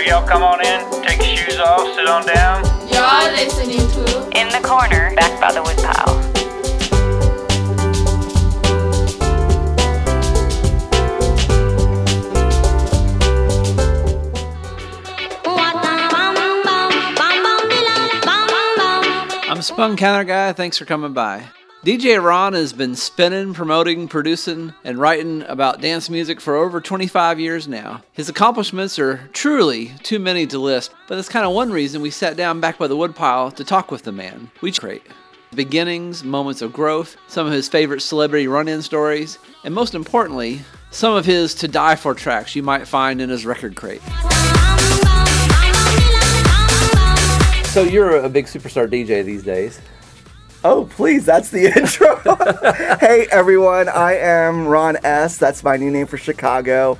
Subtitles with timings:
[0.00, 2.64] Alright, y'all come on in, take your shoes off, sit on down.
[2.88, 6.16] You're listening to In the corner, back by the woodpile.
[19.50, 20.54] I'm a Spun Counter Guy.
[20.54, 21.50] Thanks for coming by.
[21.82, 27.40] DJ Ron has been spinning, promoting, producing, and writing about dance music for over 25
[27.40, 28.02] years now.
[28.12, 32.10] His accomplishments are truly too many to list, but that's kind of one reason we
[32.10, 34.50] sat down back by the woodpile to talk with the man.
[34.60, 35.06] We create
[35.54, 40.60] beginnings, moments of growth, some of his favorite celebrity run in stories, and most importantly,
[40.90, 44.02] some of his to die for tracks you might find in his record crate.
[47.68, 49.80] So you're a big superstar DJ these days.
[50.62, 52.16] Oh, please, that's the intro.
[52.98, 55.38] hey, everyone, I am Ron S.
[55.38, 56.98] That's my new name for Chicago.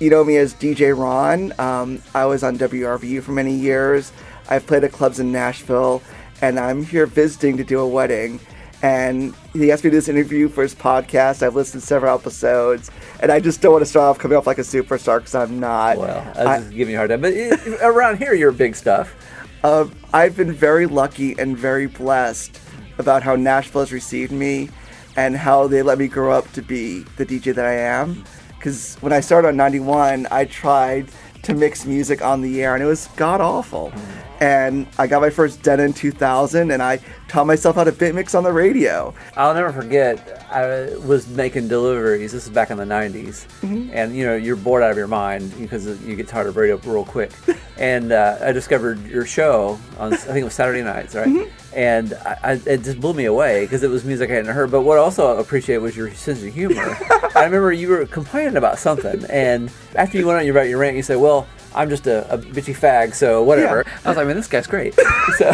[0.00, 1.52] You know me as DJ Ron.
[1.60, 4.12] Um, I was on WRVU for many years.
[4.48, 6.02] I've played at clubs in Nashville,
[6.40, 8.40] and I'm here visiting to do a wedding.
[8.80, 11.42] And he asked me to do this interview for his podcast.
[11.42, 14.46] I've listened to several episodes, and I just don't want to start off coming off
[14.46, 15.98] like a superstar because I'm not.
[15.98, 17.20] Well, I was just giving you a hard time.
[17.20, 17.34] But
[17.82, 19.14] around here, you're big stuff.
[19.62, 22.58] Uh, I've been very lucky and very blessed
[23.02, 24.70] about how Nashville has received me
[25.16, 28.24] and how they let me grow up to be the DJ that I am.
[28.56, 31.08] Because when I started on 91, I tried
[31.42, 33.92] to mix music on the air and it was god awful.
[34.40, 38.14] And I got my first Den in 2000 and I taught myself how to beat
[38.14, 39.14] mix on the radio.
[39.36, 40.46] I'll never forget.
[40.50, 42.32] I was making deliveries.
[42.32, 43.46] This is back in the '90s,
[43.92, 46.76] and you know you're bored out of your mind because you get tired of radio
[46.84, 47.30] real quick.
[47.78, 51.50] and uh, I discovered your show on I think it was Saturday nights, right?
[51.74, 54.70] And I, I, it just blew me away because it was music I hadn't heard.
[54.70, 56.98] But what I also appreciate was your sense of humor.
[57.42, 60.96] I remember you were complaining about something, and after you went on about your rant,
[60.96, 63.86] you said, "Well." I'm just a, a bitchy fag, so whatever.
[64.04, 64.94] I was like, man, this guy's great.
[65.38, 65.48] So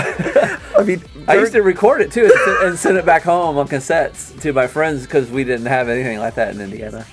[0.77, 2.28] I mean, I used to record it too
[2.62, 6.18] and send- it back home on cassettes to my friends because we didn't have anything
[6.18, 7.07] like that in Indiana.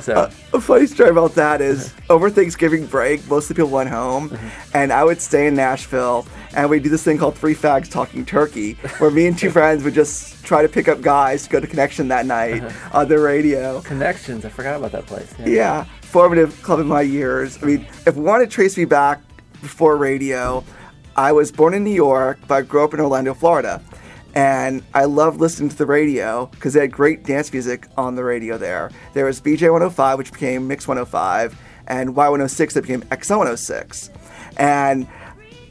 [0.00, 3.88] So A funny story about that is over Thanksgiving break, most of the people went
[3.88, 4.76] home, mm-hmm.
[4.76, 8.24] and I would stay in Nashville, and we'd do this thing called Three Fags Talking
[8.24, 11.60] Turkey, where me and two friends would just try to pick up guys to go
[11.60, 12.98] to Connection that night uh-huh.
[13.00, 13.80] on the radio.
[13.82, 15.34] connections, I forgot about that place.
[15.44, 17.62] Yeah, formative club in my years.
[17.62, 19.20] I mean, if we want to trace me back
[19.60, 20.64] before radio,
[21.16, 23.82] I was born in New York, but I grew up in Orlando, Florida.
[24.34, 28.24] And I loved listening to the radio because they had great dance music on the
[28.24, 28.90] radio there.
[29.12, 34.10] There was BJ 105, which became Mix 105, and Y106 that became XL 106.
[34.56, 35.06] And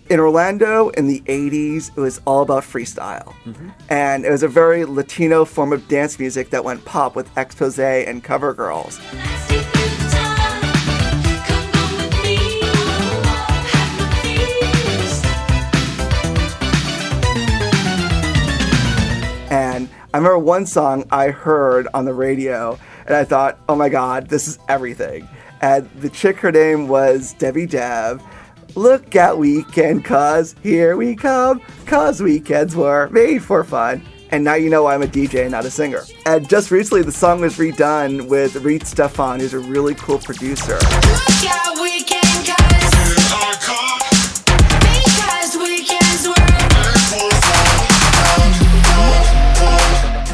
[0.09, 3.33] in Orlando in the 80s, it was all about freestyle.
[3.45, 3.69] Mm-hmm.
[3.89, 8.07] And it was a very Latino form of dance music that went pop with Exposé
[8.07, 8.99] and cover girls.
[19.49, 23.89] And I remember one song I heard on the radio, and I thought, oh my
[23.89, 25.27] God, this is everything.
[25.61, 28.21] And the chick, her name was Debbie Deb.
[28.75, 34.01] Look at weekend, cuz here we come, cuz weekends were made for fun.
[34.31, 36.01] And now you know I'm a DJ, not a singer.
[36.25, 40.79] And just recently, the song was redone with Reed Stefan, who's a really cool producer.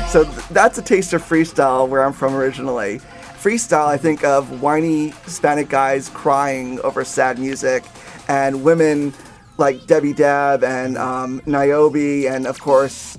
[0.07, 3.01] So that's a taste of freestyle where I'm from originally.
[3.41, 7.83] Freestyle, I think of whiny Hispanic guys crying over sad music,
[8.27, 9.13] and women
[9.57, 13.17] like Debbie Deb and um, Nayobe, and of course,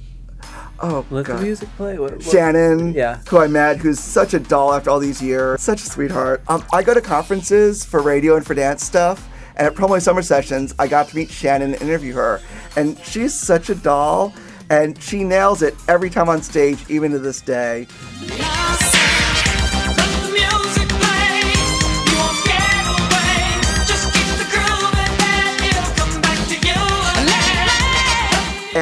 [0.80, 1.98] oh Let god, the music play.
[1.98, 3.18] What, what- Shannon, Yeah.
[3.28, 6.42] who I met, who's such a doll after all these years, such a sweetheart.
[6.48, 9.26] Um, I go to conferences for radio and for dance stuff,
[9.56, 12.40] and at Promo Summer Sessions, I got to meet Shannon and interview her,
[12.76, 14.34] and she's such a doll,
[14.68, 17.86] and she nails it every time on stage, even to this day.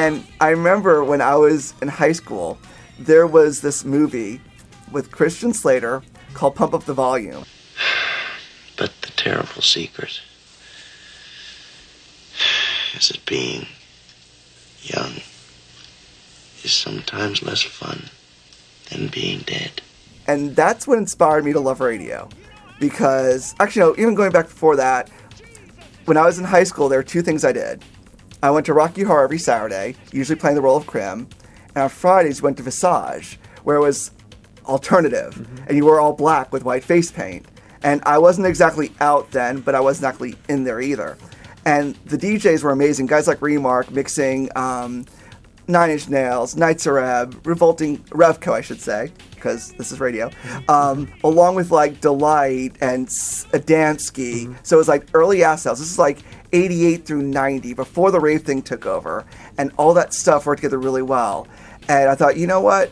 [0.09, 2.57] And I remember when I was in high school,
[2.97, 4.41] there was this movie
[4.91, 6.01] with Christian Slater
[6.33, 7.45] called Pump Up the Volume.
[8.75, 10.19] But the terrible secret
[12.95, 13.67] is that being
[14.81, 15.11] young
[16.63, 18.05] is sometimes less fun
[18.89, 19.79] than being dead.
[20.25, 22.29] And that's what inspired me to love radio.
[22.79, 25.11] Because, actually, no, even going back before that,
[26.05, 27.83] when I was in high school, there were two things I did.
[28.41, 31.27] I went to Rocky Horror every Saturday, usually playing the role of Krim.
[31.75, 34.11] And on Fridays, we went to Visage, where it was
[34.65, 35.47] alternative.
[35.67, 37.45] And you were all black with white face paint.
[37.83, 41.17] And I wasn't exactly out then, but I wasn't exactly in there either.
[41.65, 43.07] And the DJs were amazing.
[43.07, 45.05] Guys like Remark mixing um,
[45.67, 50.31] Nine Inch Nails, Nitzer Ebb, Revolting Revco, I should say, because this is radio,
[50.67, 54.55] um, along with like Deee-Lite and S- Adamski.
[54.65, 55.79] So it was like early ass house.
[55.79, 56.19] This is like
[56.51, 59.25] 88 through 90, before the rave thing took over.
[59.57, 61.47] And all that stuff worked together really well.
[61.87, 62.91] And I thought, you know what?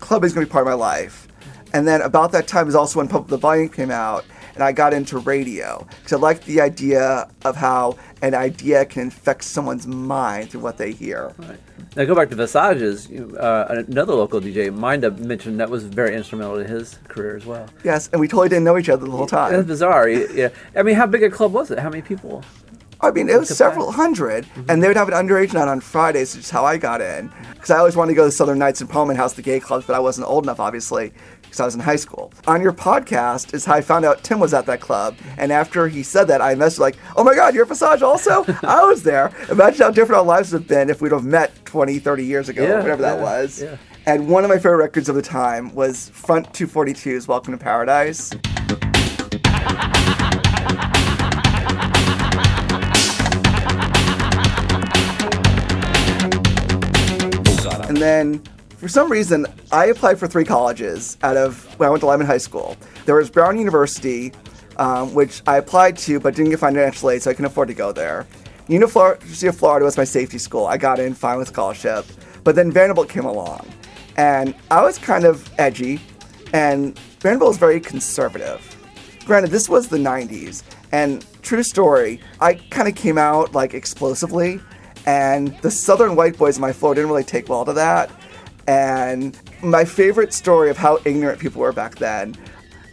[0.00, 1.28] Clubbing is going to be part of my life.
[1.72, 4.24] And then about that time is also when Pump the Volume came out,
[4.54, 9.02] and I got into radio because I liked the idea of how an idea can
[9.02, 11.32] infect someone's mind through what they hear.
[11.38, 11.60] Right.
[11.94, 13.08] Now go back to Visages.
[13.08, 17.68] Uh, another local DJ, Minda, mentioned that was very instrumental to his career as well.
[17.84, 19.52] Yes, and we totally didn't know each other the whole time.
[19.52, 19.68] That's time.
[19.68, 20.08] bizarre.
[20.08, 20.48] Yeah.
[20.74, 21.78] I mean, how big a club was it?
[21.78, 22.42] How many people?
[23.00, 26.34] I mean, it was several 100 and they would have an underage night on Fridays,
[26.34, 27.30] which is how I got in.
[27.54, 29.86] Because I always wanted to go to Southern Nights and Parliament House, the gay clubs,
[29.86, 31.12] but I wasn't old enough, obviously,
[31.42, 32.32] because I was in high school.
[32.48, 35.86] On your podcast is how I found out Tim was at that club, and after
[35.88, 38.44] he said that, I messaged like, "Oh my God, you're at Visage also?
[38.62, 41.52] I was there." Imagine how different our lives would have been if we'd have met
[41.64, 43.62] 20, 30 years ago, Yeah, whatever that was.
[43.62, 43.76] yeah.
[44.06, 48.30] And one of my favorite records of the time was Front 242's "Welcome to Paradise."
[57.98, 58.42] And then,
[58.76, 62.28] for some reason, I applied for three colleges out of when I went to Lyman
[62.28, 62.76] High School.
[63.06, 64.32] There was Brown University,
[64.76, 67.74] um, which I applied to but didn't get financial aid, so I couldn't afford to
[67.74, 68.24] go there.
[68.68, 70.64] University of Florida was my safety school.
[70.64, 72.06] I got in fine with scholarship.
[72.44, 73.68] But then Vanderbilt came along.
[74.16, 76.00] And I was kind of edgy,
[76.52, 78.76] and Vanderbilt was very conservative.
[79.26, 80.62] Granted, this was the 90s,
[80.92, 84.60] and true story, I kind of came out like explosively,
[85.06, 88.10] and the southern white boys in my floor didn't really take well to that.
[88.66, 92.36] And my favorite story of how ignorant people were back then,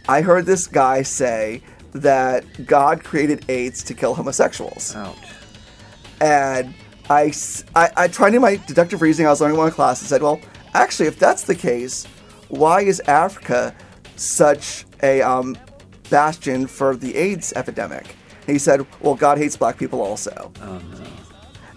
[0.08, 1.62] I heard this guy say
[1.92, 4.94] that God created AIDS to kill homosexuals.
[4.96, 5.16] Ouch.
[6.20, 6.74] And
[7.08, 7.30] I,
[8.08, 9.26] tried to do my deductive reasoning.
[9.26, 10.40] I was learning one class and said, well,
[10.74, 12.06] actually, if that's the case,
[12.48, 13.74] why is Africa
[14.16, 15.56] such a um,
[16.10, 18.16] bastion for the AIDS epidemic?
[18.46, 20.52] And he said, well, God hates black people also.
[20.62, 21.05] Oh no.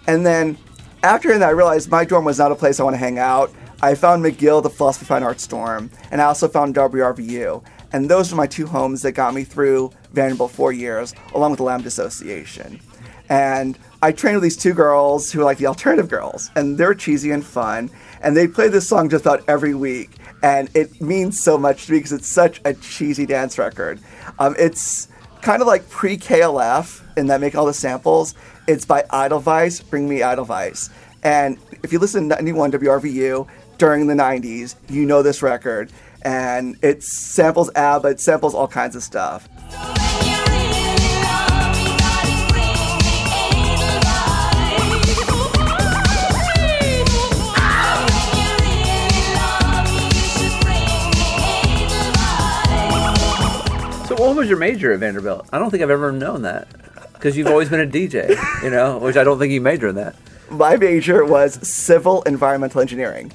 [0.06, 0.58] And then
[1.02, 3.52] after that, I realized my dorm was not a place I want to hang out.
[3.82, 7.62] I found McGill, the Philosophy Fine Arts dorm, and I also found WRVU.
[7.92, 11.58] And those are my two homes that got me through Vanderbilt four years, along with
[11.58, 12.80] the Lambda Association.
[13.30, 16.94] And I trained with these two girls who are like the alternative girls, and they're
[16.94, 17.90] cheesy and fun.
[18.22, 20.10] And they play this song just about every week,
[20.42, 24.00] and it means so much to me because it's such a cheesy dance record.
[24.38, 25.08] Um, it's
[25.40, 28.34] kind of like pre KLF in that making all the samples.
[28.66, 30.90] It's by Edelweiss, Bring Me Edelweiss.
[31.22, 33.48] And if you listen to 91 WRVU
[33.78, 35.90] during the 90s, you know this record.
[36.22, 39.48] And it samples ABBA, it samples all kinds of stuff.
[54.06, 55.48] So what was your major at Vanderbilt?
[55.52, 56.68] I don't think I've ever known that.
[57.20, 58.30] Because you've always been a DJ,
[58.62, 60.16] you know, which I don't think you major in that.
[60.48, 63.30] My major was civil environmental engineering.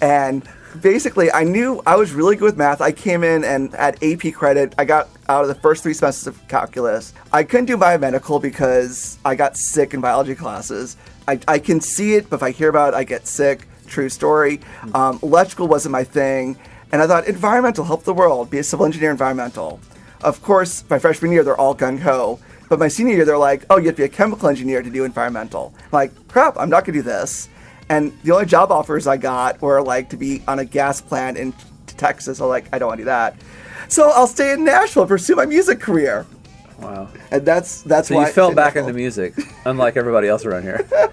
[0.00, 0.42] And
[0.80, 2.80] basically, I knew I was really good with math.
[2.80, 6.26] I came in and at AP credit, I got out of the first three semesters
[6.26, 7.14] of calculus.
[7.32, 10.96] I couldn't do biomedical because I got sick in biology classes.
[11.28, 13.68] I, I can see it, but if I hear about it, I get sick.
[13.86, 14.58] True story.
[14.92, 16.58] Um, electrical wasn't my thing.
[16.90, 19.78] And I thought, environmental, help the world, be a civil engineer environmental.
[20.22, 22.40] Of course, my freshman year, they're all gung ho.
[22.72, 24.88] But my senior year, they're like, oh, you have to be a chemical engineer to
[24.88, 25.74] do environmental.
[25.76, 27.50] I'm like, crap, I'm not going to do this.
[27.90, 31.36] And the only job offers I got were like to be on a gas plant
[31.36, 31.52] in
[31.86, 32.40] Texas.
[32.40, 33.36] I'm like, I don't want to do that.
[33.88, 36.24] So I'll stay in Nashville, pursue my music career.
[36.80, 37.10] Wow.
[37.30, 38.88] And that's that's So why you I fell back Nashville.
[38.88, 39.34] into music,
[39.66, 40.88] unlike everybody else around here.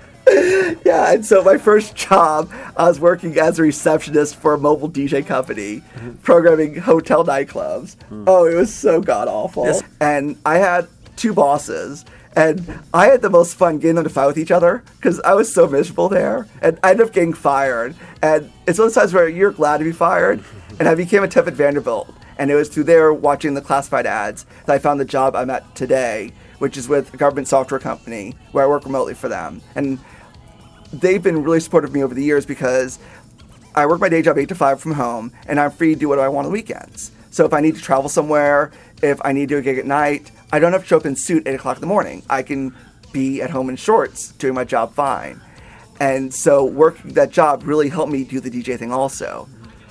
[0.85, 4.89] Yeah, and so my first job, I was working as a receptionist for a mobile
[4.89, 6.13] DJ company, mm-hmm.
[6.17, 7.95] programming hotel nightclubs.
[8.03, 8.25] Hmm.
[8.27, 9.65] Oh, it was so god awful.
[9.65, 9.83] Yes.
[9.99, 10.87] And I had
[11.19, 14.83] two bosses, and I had the most fun getting them to fight with each other
[14.97, 17.95] because I was so miserable there, and I ended up getting fired.
[18.21, 20.43] And it's one of those times where you're glad to be fired,
[20.79, 22.13] and I became a temp at Vanderbilt.
[22.37, 25.49] And it was through there watching the classified ads that I found the job I'm
[25.49, 29.61] at today, which is with a government software company where I work remotely for them.
[29.75, 29.99] And
[30.93, 32.97] they've been really supportive of me over the years because
[33.75, 36.07] I work my day job eight to five from home, and I'm free to do
[36.07, 37.11] what I want on the weekends.
[37.29, 38.71] So if I need to travel somewhere,
[39.01, 41.05] if I need to do a gig at night, I don't have to show up
[41.05, 42.23] in suit eight o'clock in the morning.
[42.29, 42.75] I can
[43.11, 45.41] be at home in shorts doing my job fine.
[45.99, 49.47] And so working that job really helped me do the DJ thing also.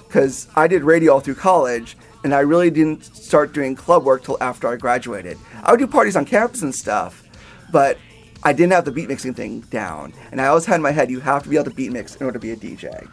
[0.07, 4.25] Because I did radio all through college, and I really didn't start doing club work
[4.25, 5.37] till after I graduated.
[5.62, 7.23] I would do parties on campus and stuff,
[7.71, 7.99] but
[8.43, 10.15] I didn't have the beat mixing thing down.
[10.31, 12.17] And I always had in my head, you have to be able to beat mix
[12.17, 13.09] in order to be a DJ.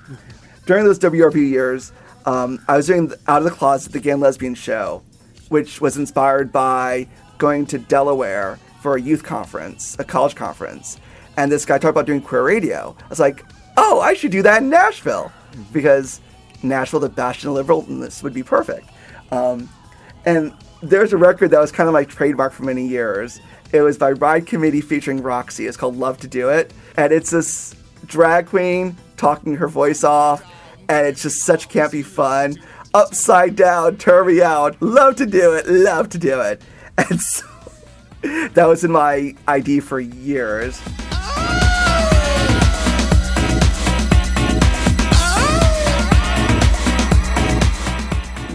[0.66, 1.92] During those WRP years,
[2.26, 5.04] um, I was doing Out of the Closet, the gay and lesbian show,
[5.56, 7.08] which was inspired by
[7.38, 11.00] going to Delaware for a youth conference, a college conference.
[11.38, 12.94] And this guy talked about doing queer radio.
[13.02, 13.46] I was like,
[13.78, 15.32] oh, I should do that in Nashville
[15.72, 16.20] because
[16.62, 18.90] Nashville, the bastion of liberalness, would be perfect.
[19.32, 19.70] Um,
[20.26, 23.40] and there's a record that was kind of my trademark for many years.
[23.72, 25.68] It was by Ride Committee featuring Roxy.
[25.68, 26.74] It's called Love to Do It.
[26.98, 30.44] And it's this drag queen talking her voice off.
[30.90, 32.58] And it's just such campy fun.
[32.96, 34.82] Upside down, turn me out.
[34.82, 35.68] Love to do it.
[35.68, 36.62] Love to do it.
[36.98, 37.46] And so
[38.54, 40.80] that was in my ID for years.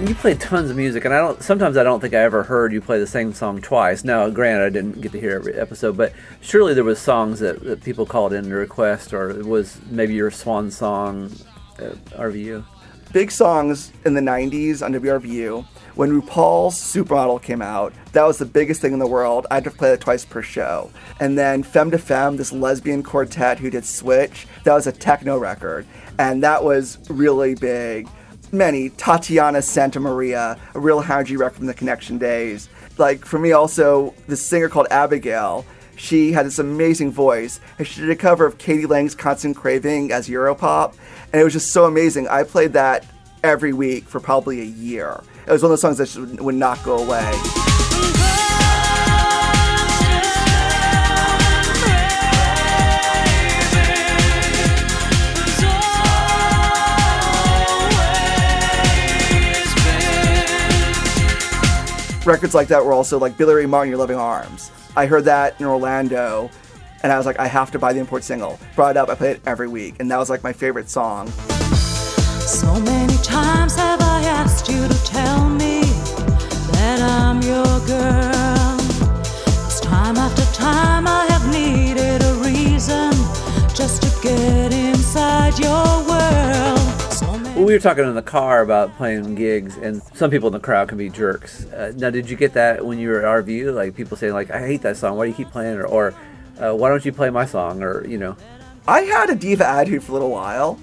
[0.09, 1.43] You play tons of music, and I don't.
[1.43, 4.05] Sometimes I don't think I ever heard you play the same song twice.
[4.05, 7.63] Now, granted, I didn't get to hear every episode, but surely there was songs that,
[7.65, 11.31] that people called in to request, or it was maybe your swan song
[11.79, 12.65] uh, at RVU.
[13.13, 15.67] Big songs in the 90s on WRVU.
[15.97, 19.49] When RuPaul's Supermodel came out, that was the biggest thing in the world.
[19.51, 20.93] I had to play that twice per show.
[21.19, 25.39] And then Fem 2 Fem, this lesbian quartet who did Switch, that was a techno
[25.39, 25.87] record.
[26.21, 28.09] And that was really big.
[28.53, 32.69] Many, Tatiana Santa Maria, a real Howdy record from the Connection days.
[32.97, 35.67] Like, for me, also, this singer called Abigail,
[36.01, 38.87] she had this amazing voice, and she did a cover of k.d.
[38.87, 40.95] lang's Constant Craving as Europop,
[41.31, 42.27] and it was just so amazing.
[42.27, 43.05] I played that
[43.45, 45.23] every week for probably a year.
[45.47, 47.31] It was one of those songs that would not go away.
[62.25, 64.71] Records like that were also like Billy Ray Martin, Your Loving Arms.
[64.97, 66.51] I heard that in Orlando,
[67.03, 68.59] and I was like, I have to buy the import single.
[68.75, 71.29] Brought it up, I played it every week, and that was like my favorite song.
[72.41, 75.83] So many times have I asked you to tell me
[76.73, 78.77] that I'm your girl.
[79.67, 83.13] It's time after time I have needed a reason
[83.75, 86.90] just to get inside your world.
[87.57, 90.61] Well, we were talking in the car about playing gigs, and some people in the
[90.61, 91.67] crowd can be jerks.
[91.67, 93.75] Uh, now, did you get that when you were at RVU?
[93.75, 95.17] Like people saying, like, "I hate that song.
[95.17, 96.15] Why do you keep playing it?" Or, or
[96.61, 98.37] uh, "Why don't you play my song?" Or you know,
[98.87, 100.77] I had a diva attitude for a little while,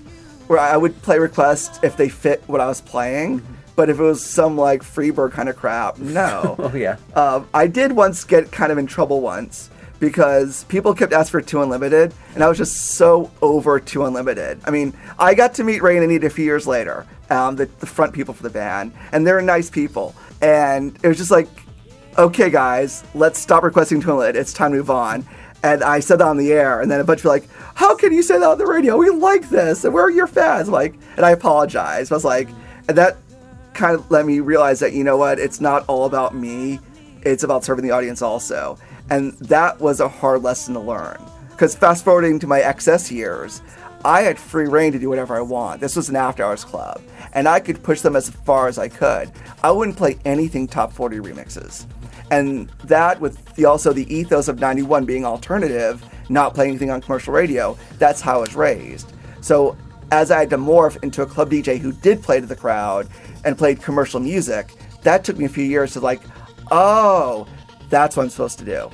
[0.48, 3.42] where I would play requests if they fit what I was playing.
[3.78, 6.56] But if it was some like Freebird kind of crap, no.
[6.60, 11.14] oh yeah, Um, I did once get kind of in trouble once because people kept
[11.14, 14.60] asking for Two Unlimited, and I was just so over Two Unlimited.
[14.66, 17.66] I mean, I got to meet Ray and Anita a few years later, um, the,
[17.80, 20.16] the front people for the band, and they're nice people.
[20.42, 21.48] And it was just like,
[22.18, 24.40] okay, guys, let's stop requesting Two Unlimited.
[24.40, 25.26] It's time to move on.
[25.64, 28.14] And I said that on the air, and then a bunch of like, "How can
[28.14, 28.96] you say that on the radio?
[28.96, 32.12] We like this, and we're your fans." I'm like, and I apologized.
[32.12, 32.50] I was like,
[32.88, 33.18] and that
[33.74, 36.80] kind of let me realize that you know what, it's not all about me.
[37.24, 38.78] It's about serving the audience also,
[39.10, 41.18] and that was a hard lesson to learn.
[41.50, 43.62] Because fast forwarding to my XS years,
[44.06, 45.82] I had free reign to do whatever I want.
[45.82, 47.02] This was an after hours club,
[47.34, 49.32] and I could push them as far as I could.
[49.64, 51.88] I wouldn't play anything top 40 remixes.
[52.30, 57.02] And that, with the, also the ethos of 91 being alternative, not playing anything on
[57.02, 59.14] commercial radio, that's how I was raised.
[59.42, 59.78] So
[60.12, 63.08] as I had to morph into a club DJ who did play to the crowd
[63.46, 64.74] and played commercial music,
[65.04, 66.22] that took me a few years to like,
[66.72, 67.48] oh,
[67.90, 68.90] that's what I'm supposed to do.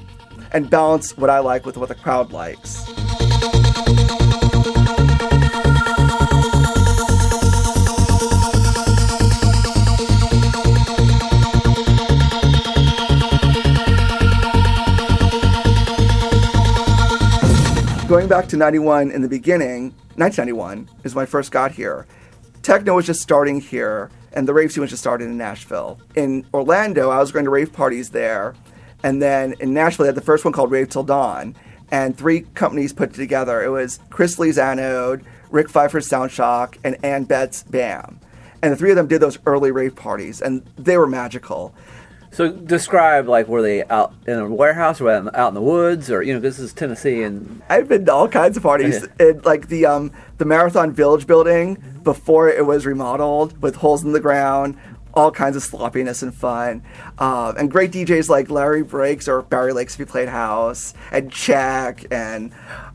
[0.51, 2.85] And balance what I like with what the crowd likes.
[18.07, 19.85] Going back to 91 in the beginning,
[20.17, 22.05] 1991 is when I first got here.
[22.61, 25.99] Techno was just starting here, and the rave scene was just starting in Nashville.
[26.13, 28.53] In Orlando, I was going to rave parties there,
[29.03, 31.55] and then in Nashville, they had the first one called Rave Till Dawn,
[31.91, 33.61] and three companies put it together.
[33.63, 38.19] It was Chris Lee's Anode, Rick Pfeiffer's Soundshock, and Ann Betts BAM.
[38.61, 41.75] And the three of them did those early rave parties, and they were magical.
[42.31, 45.61] So describe like were they out in a warehouse or out in- out in the
[45.61, 49.05] woods or you know this is Tennessee and I've been to all kinds of parties.
[49.19, 54.13] It, like the um, the Marathon Village building before it was remodeled with holes in
[54.13, 54.79] the ground,
[55.13, 56.83] all kinds of sloppiness and fun,
[57.19, 61.31] um, and great DJs like Larry Breaks or Barry Lakes if you played house, and
[61.31, 62.51] Check, and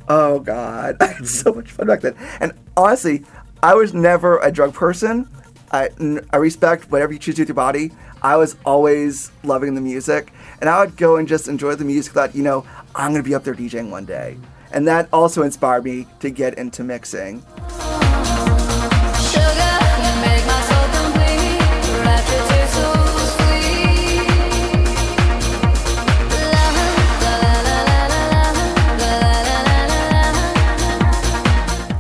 [0.09, 2.17] oh god, I had so much fun back then.
[2.41, 3.25] And honestly,
[3.63, 5.29] I was never a drug person.
[5.71, 5.91] I,
[6.33, 7.91] I respect whatever you choose to do with your body.
[8.23, 12.15] I was always loving the music, and I would go and just enjoy the music.
[12.15, 14.37] That you know, I'm gonna be up there DJing one day,
[14.73, 17.45] and that also inspired me to get into mixing.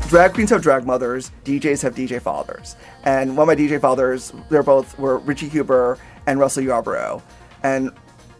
[0.08, 2.76] Drag queens have drag mothers, DJs have DJ fathers.
[3.04, 7.22] And one of my DJ fathers, they're both were Richie Huber and Russell Yarborough.
[7.62, 7.92] And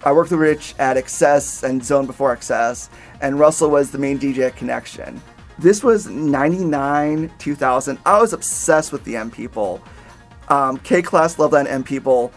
[0.03, 2.89] I worked with Rich at Excess and Zone Before Excess,
[3.21, 5.21] and Russell was the main DJ at Connection.
[5.59, 7.99] This was 99, 2000.
[8.07, 9.83] I was obsessed with the M People.
[10.49, 12.33] Um, K Class, loved that M People,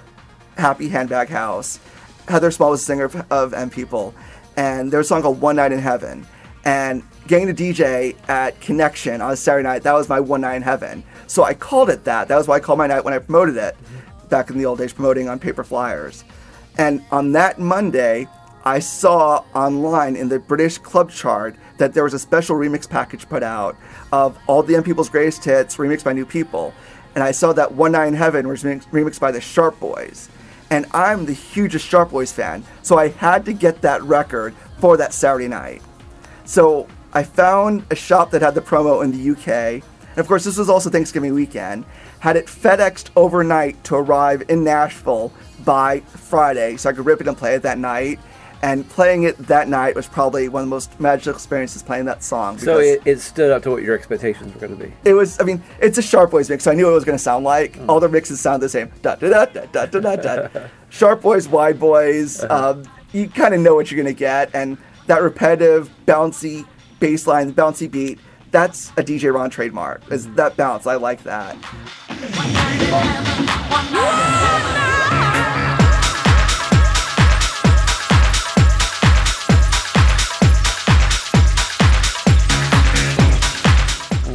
[0.57, 1.79] Happy Handbag House.
[2.27, 4.13] Heather Small was the singer of, of M People.
[4.57, 6.25] And there was a song called One Night in Heaven.
[6.65, 10.55] And getting to DJ at Connection on a Saturday night, that was my one night
[10.55, 11.01] in heaven.
[11.27, 12.27] So I called it that.
[12.27, 13.77] That was why I called my night when I promoted it
[14.27, 16.25] back in the old days, promoting on paper flyers.
[16.77, 18.27] And on that Monday,
[18.65, 23.29] I saw online in the British club chart that there was a special remix package
[23.29, 23.77] put out
[24.11, 26.73] of all the M People's greatest hits remixed by new people.
[27.15, 30.27] And I saw that One Night in Heaven was remixed by the Sharp Boys.
[30.69, 34.97] And I'm the hugest Sharp Boys fan, so I had to get that record for
[34.97, 35.81] that Saturday night.
[36.43, 39.83] So I found a shop that had the promo in the UK.
[40.11, 41.85] And of course, this was also Thanksgiving weekend.
[42.19, 45.31] Had it FedExed overnight to arrive in Nashville
[45.65, 48.19] by Friday so I could rip it and play it that night.
[48.63, 52.21] And playing it that night was probably one of the most magical experiences playing that
[52.23, 52.59] song.
[52.59, 54.93] So because it, it stood up to what your expectations were going to be.
[55.03, 57.03] it was, I mean, it's a Sharp Boys mix, so I knew what it was
[57.03, 57.79] going to sound like.
[57.89, 58.91] All the mixes sound the same.
[59.01, 60.47] Da da da da da da da.
[60.47, 60.67] da.
[60.89, 62.43] Sharp Boys, Wide Boys.
[62.43, 64.77] Um, you kind of know what you're going to get, and
[65.07, 66.67] that repetitive, bouncy
[67.01, 68.19] bass line, bouncy beat.
[68.51, 70.09] That's a DJ Ron trademark.
[70.09, 70.87] Is that bounce?
[70.87, 71.57] I like that.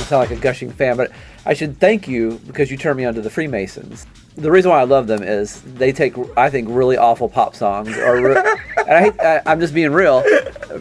[0.07, 1.13] Sound like a gushing fan, but
[1.45, 4.07] I should thank you because you turned me on to the Freemasons.
[4.37, 7.97] The reason why I love them is they take, I think, really awful pop songs,
[7.97, 10.23] or re- and I, I, I'm just being real,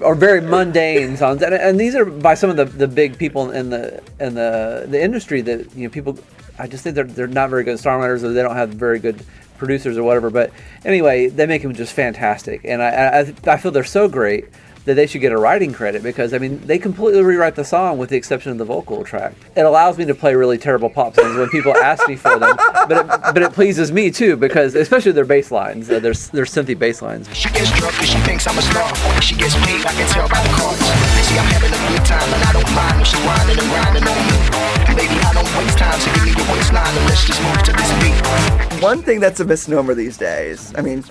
[0.01, 3.51] or very mundane songs, and, and these are by some of the, the big people
[3.51, 6.17] in the in the the industry that you know people.
[6.57, 9.23] I just think they're they're not very good songwriters, or they don't have very good
[9.57, 10.29] producers or whatever.
[10.29, 10.51] But
[10.83, 14.45] anyway, they make them just fantastic, and I I, I feel they're so great
[14.85, 17.97] that they should get a writing credit because I mean they completely rewrite the song
[17.97, 19.33] with the exception of the vocal track.
[19.55, 22.55] It allows me to play really terrible pop songs when people ask me for them,
[22.87, 26.45] but it, but it pleases me too because especially their bass lines, uh, their their
[26.45, 27.27] synthy bass lines.
[27.35, 29.21] She gets drunk cause she thinks I'm a star.
[29.21, 30.79] She gets paid, I can tell by the cards.
[31.25, 34.05] See, I'm having a good time and I don't mind when she whining and grinding
[34.05, 34.37] on me.
[34.95, 37.73] Baby, I don't waste time, so give me your waistline and let's just move to
[37.73, 38.81] this beat.
[38.81, 40.73] One thing that's a misnomer these days.
[40.77, 41.03] I mean,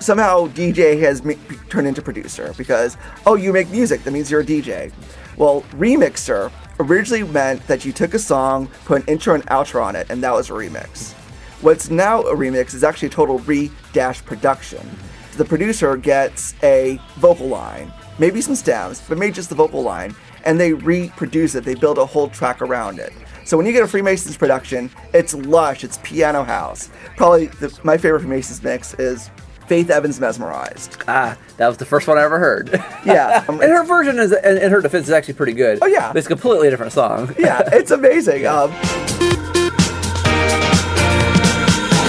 [0.00, 1.22] somehow DJ has
[1.68, 4.92] turned into producer because oh, you make music, that means you're a DJ.
[5.36, 9.94] Well, remixer originally meant that you took a song, put an intro and outro on
[9.94, 11.12] it, and that was a remix.
[11.60, 14.88] What's now a remix is actually a total re-dash production.
[15.36, 20.14] The producer gets a vocal line, maybe some stems, but maybe just the vocal line,
[20.44, 21.64] and they reproduce it.
[21.64, 23.12] They build a whole track around it.
[23.44, 26.88] So when you get a Freemasons production, it's lush, it's piano house.
[27.16, 29.30] Probably the, my favorite Freemasons mix is
[29.70, 30.96] Faith Evans Mesmerized.
[31.06, 32.70] Ah, that was the first one I ever heard.
[33.06, 35.78] Yeah, um, and her version is, in in her defense, is actually pretty good.
[35.80, 36.08] Oh, yeah.
[36.08, 37.32] but it's a completely different song.
[37.38, 38.46] yeah, it's amazing.
[38.48, 38.72] Um,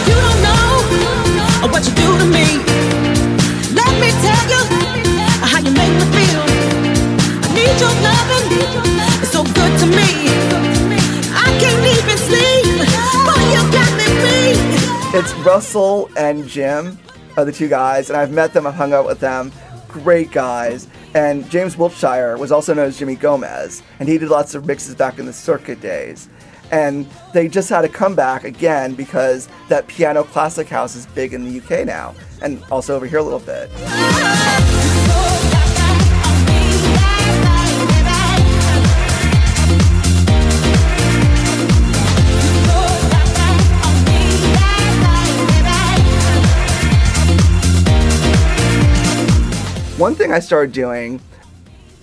[0.09, 2.47] You don't know what you do to me.
[3.77, 4.61] Let me tell you
[5.45, 6.43] how you make me feel.
[7.45, 8.45] I need your loving.
[9.21, 10.09] It's so good to me.
[11.29, 12.65] I can't even sleep.
[13.29, 14.57] Boy, you got me beat.
[15.13, 16.97] it's Russell and Jim
[17.37, 19.51] are the two guys, and I've met them, I've hung out with them.
[19.87, 20.87] Great guys.
[21.13, 24.95] And James Wiltshire was also known as Jimmy Gomez, and he did lots of mixes
[24.95, 26.29] back in the circuit days.
[26.71, 31.43] And they just had a comeback again because that piano classic house is big in
[31.43, 33.69] the UK now, and also over here a little bit.
[50.01, 51.21] One thing I started doing,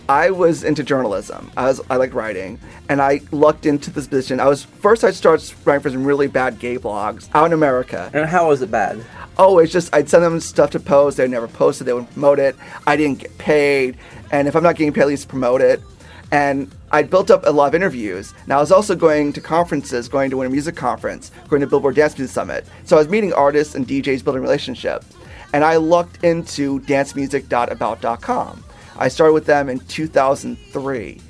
[0.09, 1.51] I was into journalism.
[1.57, 4.39] I was I like writing, and I lucked into this position.
[4.39, 8.09] I was first I started writing for some really bad gay blogs out in America.
[8.15, 9.05] And how was it bad?
[9.37, 11.17] Oh, it's just I'd send them stuff to post.
[11.17, 11.89] They never posted.
[11.89, 12.55] They wouldn't promote it.
[12.87, 13.97] I didn't get paid,
[14.31, 15.83] and if I'm not getting paid, at least promote it.
[16.31, 18.33] And I'd built up a lot of interviews.
[18.47, 21.97] Now I was also going to conferences, going to Winter Music Conference, going to Billboard
[21.97, 22.65] Dance Music Summit.
[22.85, 25.18] So I was meeting artists and DJs, building relationships.
[25.53, 28.65] And I looked into dancemusic.about.com.
[28.99, 31.21] I started with them in 2003.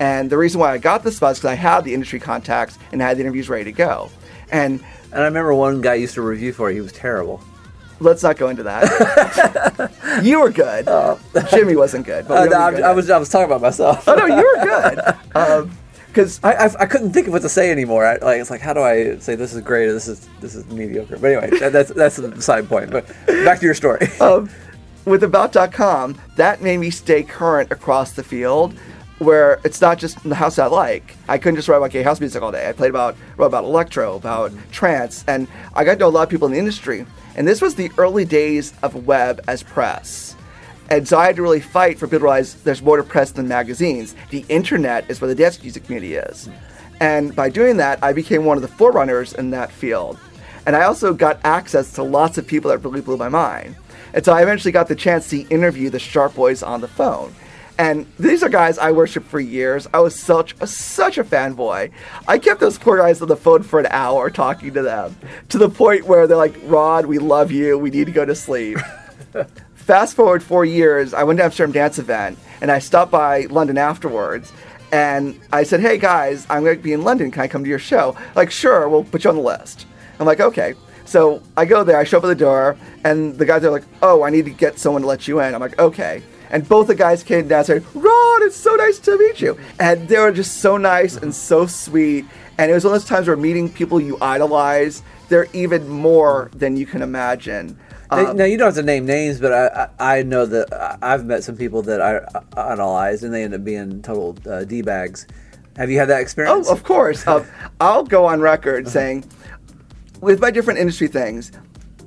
[0.00, 2.78] And the reason why I got this spot is because I had the industry contacts
[2.92, 4.10] and had the interviews ready to go.
[4.50, 6.76] And And I remember one guy used to review for you.
[6.76, 7.40] He was terrible.
[8.00, 8.82] let's not go into that.
[10.24, 10.88] you were good.
[11.50, 12.26] Jimmy wasn't good.
[12.26, 13.60] But Uh, no, don't I, need to go I into was I was talking about
[13.62, 14.08] myself.
[14.08, 14.98] Oh no, you were good.
[16.14, 18.06] Because I, I, I couldn't think of what to say anymore.
[18.06, 20.54] I, like it's like how do I say this is great or this is this
[20.54, 21.18] is mediocre.
[21.18, 22.92] But anyway, that, that's that's a side point.
[22.92, 24.06] But back to your story.
[24.20, 24.48] um,
[25.06, 28.78] with About.com, that made me stay current across the field.
[29.18, 31.16] Where it's not just the house I like.
[31.28, 32.68] I couldn't just write about gay house music all day.
[32.68, 36.22] I played about wrote about electro, about trance, and I got to know a lot
[36.22, 37.06] of people in the industry.
[37.34, 40.33] And this was the early days of web as press.
[40.90, 43.32] And so I had to really fight for people to realize there's more to press
[43.32, 44.14] than magazines.
[44.30, 46.48] The internet is where the dance music community is.
[47.00, 50.18] And by doing that, I became one of the forerunners in that field.
[50.66, 53.76] And I also got access to lots of people that really blew my mind.
[54.12, 57.34] And so I eventually got the chance to interview the Sharp Boys on the phone.
[57.76, 59.88] And these are guys I worshiped for years.
[59.92, 61.90] I was such a, such a fanboy.
[62.28, 65.16] I kept those poor guys on the phone for an hour talking to them,
[65.48, 67.76] to the point where they're like, "Rod, we love you.
[67.76, 68.78] We need to go to sleep."
[69.84, 73.76] Fast forward four years, I went to Amsterdam Dance Event, and I stopped by London
[73.76, 74.50] afterwards.
[74.90, 77.30] And I said, "Hey guys, I'm going to be in London.
[77.30, 79.86] Can I come to your show?" Like, sure, we'll put you on the list.
[80.18, 80.72] I'm like, okay.
[81.04, 83.84] So I go there, I show up at the door, and the guys are like,
[84.00, 86.22] "Oh, I need to get someone to let you in." I'm like, okay.
[86.50, 89.58] And both the guys came down and said, Ron, it's so nice to meet you.
[89.80, 92.24] And they were just so nice and so sweet.
[92.58, 96.50] And it was one of those times where meeting people you idolize, they're even more
[96.54, 97.76] than you can imagine.
[98.10, 100.98] Now- Um, now you don't have to name names, but I I, I know that
[101.02, 102.18] I've met some people that I,
[102.56, 105.26] I idolize, and they end up being total uh, d bags.
[105.76, 106.68] Have you had that experience?
[106.68, 107.26] Oh, of course.
[107.26, 107.44] Um,
[107.80, 109.24] I'll go on record saying,
[110.20, 111.50] with my different industry things,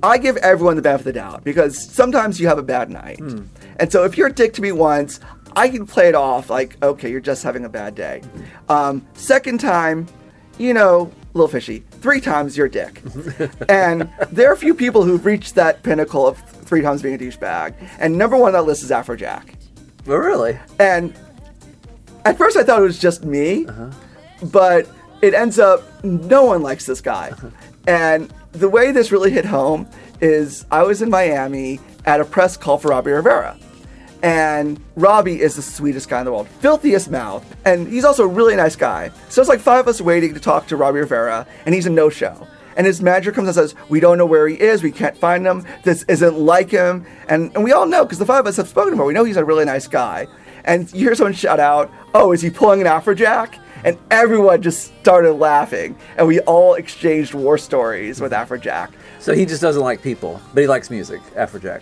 [0.01, 3.19] I give everyone the benefit of the doubt because sometimes you have a bad night.
[3.79, 5.19] And so if you're a dick to me once,
[5.55, 8.21] I can play it off like, okay, you're just having a bad day.
[8.69, 10.07] Um, second time,
[10.57, 11.83] you know, little fishy.
[12.01, 13.01] Three times, you're dick.
[13.69, 17.17] and there are a few people who've reached that pinnacle of three times being a
[17.17, 17.73] douchebag.
[17.99, 19.53] And number one on that list is Afrojack.
[20.07, 20.59] Oh, really?
[20.79, 21.13] And
[22.25, 23.91] at first I thought it was just me, uh-huh.
[24.51, 24.89] but
[25.21, 27.33] it ends up no one likes this guy.
[27.87, 29.87] and the way this really hit home
[30.21, 33.57] is I was in Miami at a press call for Robbie Rivera.
[34.23, 38.27] And Robbie is the sweetest guy in the world, filthiest mouth, and he's also a
[38.27, 39.11] really nice guy.
[39.29, 41.91] So it's like five of us waiting to talk to Robbie Rivera, and he's a
[41.91, 42.47] no-show.
[42.75, 44.83] And his manager comes and says, "We don't know where he is.
[44.83, 45.65] We can't find him.
[45.83, 48.67] This isn't like him." And and we all know because the five of us have
[48.67, 49.07] spoken to him.
[49.07, 50.27] We know he's a really nice guy.
[50.65, 54.91] And you hear someone shout out, "Oh, is he pulling an Afrojack?" And everyone just
[54.99, 58.89] started laughing, and we all exchanged war stories with Afrojack.
[59.19, 61.21] So he just doesn't like people, but he likes music.
[61.35, 61.81] Afrojack.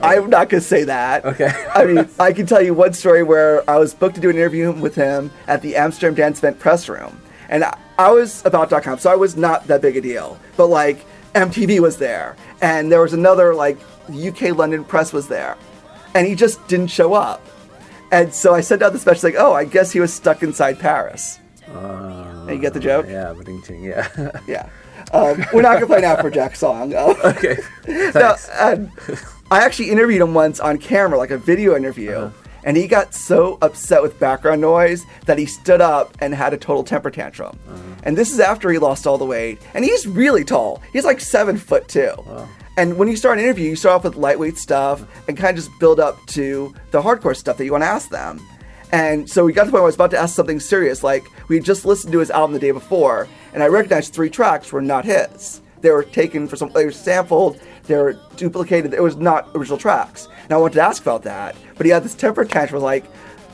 [0.00, 1.24] I'm not gonna say that.
[1.24, 1.50] Okay.
[1.74, 4.36] I mean, I can tell you one story where I was booked to do an
[4.36, 8.98] interview with him at the Amsterdam Dance Event press room, and I, I was about.com,
[8.98, 10.38] so I was not that big a deal.
[10.56, 11.04] But like
[11.34, 13.78] MTV was there, and there was another like
[14.10, 15.56] UK London press was there,
[16.14, 17.42] and he just didn't show up.
[18.12, 20.78] And so I sent out the special like, oh, I guess he was stuck inside
[20.78, 21.40] Paris.
[21.66, 23.06] And you get the joke?
[23.08, 24.08] Yeah, but ching yeah.
[24.46, 24.68] Yeah.
[25.12, 26.94] Um, we're not gonna play an Afrojack song.
[26.94, 27.56] okay.
[27.88, 28.48] No, Thanks.
[28.50, 28.90] and
[29.50, 32.30] I actually interviewed him once on camera, like a video interview, Uh-huh.
[32.64, 36.56] and he got so upset with background noise that he stood up and had a
[36.56, 37.58] total temper tantrum.
[37.68, 37.78] Uh-huh.
[38.02, 40.82] And this is after he lost all the weight, and he's really tall.
[40.92, 42.12] He's like seven foot two.
[42.76, 45.64] And when you start an interview, you start off with lightweight stuff and kind of
[45.64, 48.38] just build up to the hardcore stuff that you want to ask them.
[48.92, 51.02] And so we got to the point where I was about to ask something serious,
[51.02, 54.28] like we had just listened to his album the day before, and I recognized three
[54.30, 55.60] tracks were not his.
[55.80, 58.94] They were taken for some, they were sampled, they were duplicated.
[58.94, 60.28] It was not original tracks.
[60.44, 63.04] And I wanted to ask about that, but he had this temper tantrum, like,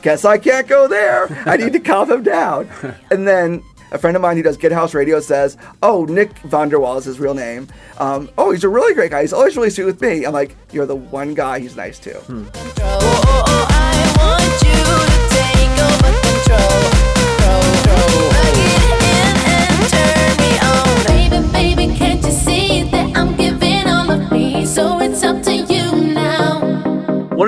[0.01, 1.27] guess I can't go there.
[1.45, 2.69] I need to calm him down.
[3.11, 6.69] And then a friend of mine who does Get House Radio says, "Oh, Nick van
[6.69, 7.67] de Wall is his real name.
[7.99, 9.21] Um, oh, he's a really great guy.
[9.21, 12.19] He's always really sweet with me." I'm like, "You're the one guy he's nice to."
[12.19, 13.02] Baby,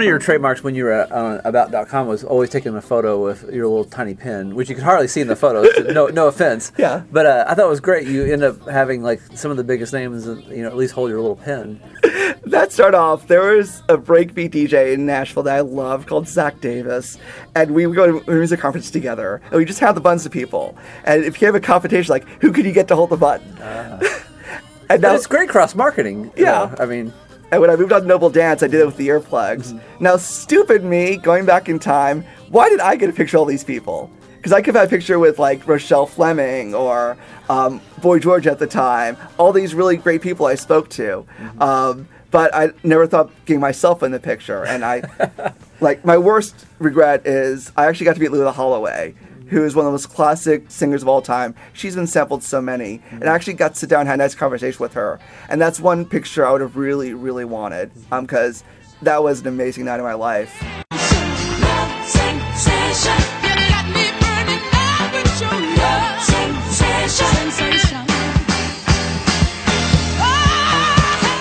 [0.08, 0.26] of me?
[0.26, 0.52] So it's up to you now.
[0.54, 3.44] One of your trademarks when you were on about.com was always taking a photo with
[3.54, 5.68] your little tiny pen, which you could hardly see in the photos.
[5.94, 6.72] no, no offense.
[6.86, 7.04] Yeah.
[7.12, 8.08] But uh, I thought it was great.
[8.08, 11.10] You end up having like some of the biggest names, you know, at least hold
[11.10, 11.80] your little pen.
[12.46, 13.28] that started off.
[13.28, 17.18] There was a breakbeat DJ in Nashville that I loved called Zach Davis,
[17.56, 20.26] and we would go to a music conference together, and we just had the buns
[20.26, 20.78] of people.
[21.06, 23.48] And if you have a competition, like who could you get to hold the button?
[23.60, 24.00] and
[24.88, 26.32] But now, it's great cross marketing.
[26.36, 26.76] Yeah.
[26.80, 27.14] I mean,
[27.52, 29.80] and when I moved on to Noble Dance, I did it with the earplugs.
[30.00, 33.46] Now, stupid me, going back in time, why did I get a picture of all
[33.46, 34.12] these people?
[34.38, 37.18] Because I could have had a picture with like Rochelle Fleming or
[37.50, 41.26] um, Boy George at the time, all these really great people I spoke to.
[41.60, 44.66] Um, but I never thought of getting myself in the picture.
[44.66, 45.04] And I,
[45.80, 49.16] like, my worst regret is I actually got to meet Loleatta Holloway,
[49.50, 51.56] who is one of the most classic singers of all time.
[51.74, 54.24] She's been sampled so many, and I actually got to sit down and had a
[54.24, 55.20] nice conversation with her.
[55.50, 58.64] And that's one picture I would have really, really wanted, um, because
[59.02, 60.62] that was an amazing night of my life.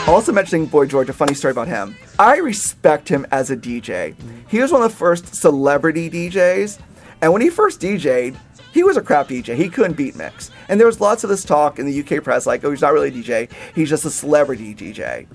[0.07, 1.97] Also mentioning Boy George, a funny story about him.
[2.19, 4.15] I respect him as a DJ.
[4.49, 6.79] He was one of the first celebrity DJs,
[7.25, 8.37] and when he first DJ'd,
[8.75, 9.57] he was a crap DJ.
[9.57, 10.51] He couldn't beat mix.
[10.69, 12.93] And there was lots of this talk in the UK press like, oh, he's not
[12.93, 15.27] really a DJ, he's just a celebrity DJ.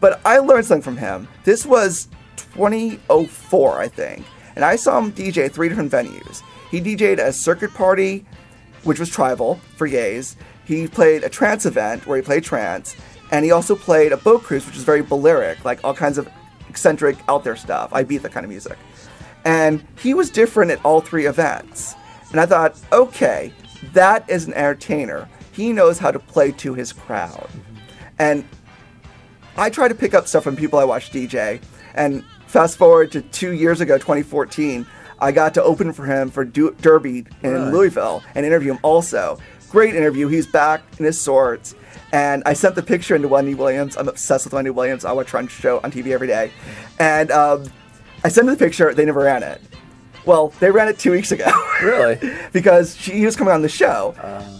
[0.00, 1.26] But I learned something from him.
[1.42, 4.24] This was 2004, I think.
[4.54, 6.44] And I saw him DJ at three different venues.
[6.70, 8.24] He at a circuit party,
[8.84, 10.36] which was tribal for gays.
[10.66, 12.94] He played a trance event where he played trance.
[13.32, 16.28] And he also played a boat cruise, which was very Balearic, like all kinds of
[16.68, 17.92] eccentric, out there stuff.
[17.92, 18.78] I beat that kind of music.
[19.48, 21.94] And he was different at all three events.
[22.32, 23.50] And I thought, okay,
[23.94, 25.26] that is an entertainer.
[25.52, 27.48] He knows how to play to his crowd.
[28.18, 28.44] And
[29.56, 31.62] I try to pick up stuff from people I watch DJ.
[31.94, 34.86] And fast forward to two years ago, 2014,
[35.18, 37.72] I got to open for him for Du- Derby in Right.
[37.72, 39.38] Louisville and interview him also.
[39.70, 40.28] Great interview.
[40.28, 41.74] He's back in his sorts.
[42.12, 43.96] And I sent the picture into Wendy Williams.
[43.96, 45.06] I'm obsessed with Wendy Williams.
[45.06, 46.50] I watch Run Show on TV every day.
[46.98, 47.64] And um,
[48.24, 48.92] I sent them the picture.
[48.94, 49.60] They never ran it.
[50.26, 51.50] Well, they ran it two weeks ago.
[51.82, 52.18] really?
[52.52, 54.14] because she, he was coming on the show.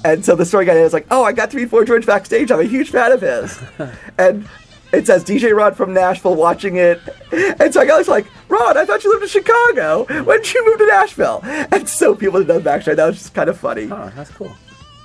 [0.05, 0.85] and so the story got in.
[0.85, 2.51] It's like, oh, I got to meet Boy George backstage.
[2.51, 3.61] I'm a huge fan of his.
[4.19, 4.49] and
[4.93, 7.01] it says DJ Rod from Nashville watching it.
[7.33, 10.07] And so I was like, Rod, I thought you lived in Chicago.
[10.25, 11.41] When did you move to Nashville?
[11.45, 12.97] And so people know the backstory.
[12.97, 13.89] That was just kind of funny.
[13.91, 14.55] Oh, that's cool.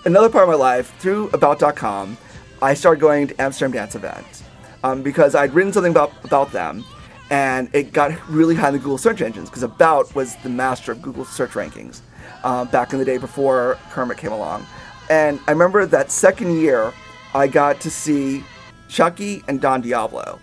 [0.05, 2.17] Another part of my life, through About.com,
[2.61, 4.43] I started going to Amsterdam Dance events
[4.83, 6.85] um, because I'd written something about, about them
[7.33, 10.91] and it got really high in the Google search engines because About was the master
[10.91, 12.01] of Google search rankings
[12.43, 14.67] uh, back in the day before Kermit came along.
[15.09, 16.93] And I remember that second year,
[17.33, 18.43] I got to see
[18.87, 20.39] Chuckie and Don Diablo.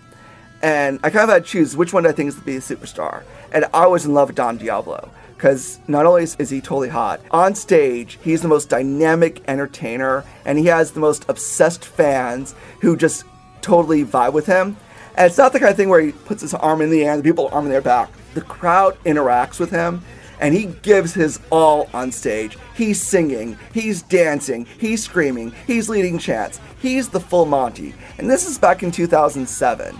[0.61, 2.59] And I kind of had to choose which one I think is to be a
[2.59, 3.23] superstar.
[3.53, 7.21] And I was in love with Don Diablo because not only is he totally hot,
[7.31, 12.97] on stage, he's the most dynamic entertainer and he has the most obsessed fans who
[12.97, 13.23] just
[13.61, 14.75] totally vibe with him.
[15.15, 17.13] And it's not the kind of thing where he puts his arm in the air
[17.13, 18.09] and the people arm in their back.
[18.33, 20.03] The crowd interacts with him
[20.39, 22.57] and he gives his all on stage.
[22.75, 26.59] He's singing, he's dancing, he's screaming, he's leading chants.
[26.79, 27.93] He's the full Monty.
[28.17, 29.95] And this is back in 2007.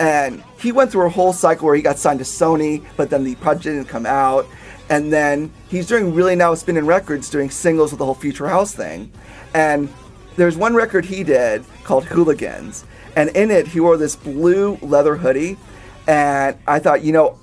[0.00, 3.22] And he went through a whole cycle where he got signed to Sony, but then
[3.22, 4.46] the project didn't come out.
[4.88, 8.74] And then he's doing really now spinning records, doing singles with the whole Future House
[8.74, 9.12] thing.
[9.52, 9.92] And
[10.36, 12.86] there's one record he did called Hooligans.
[13.16, 15.56] And in it, he wore this blue leather hoodie.
[16.06, 17.38] And I thought, you know,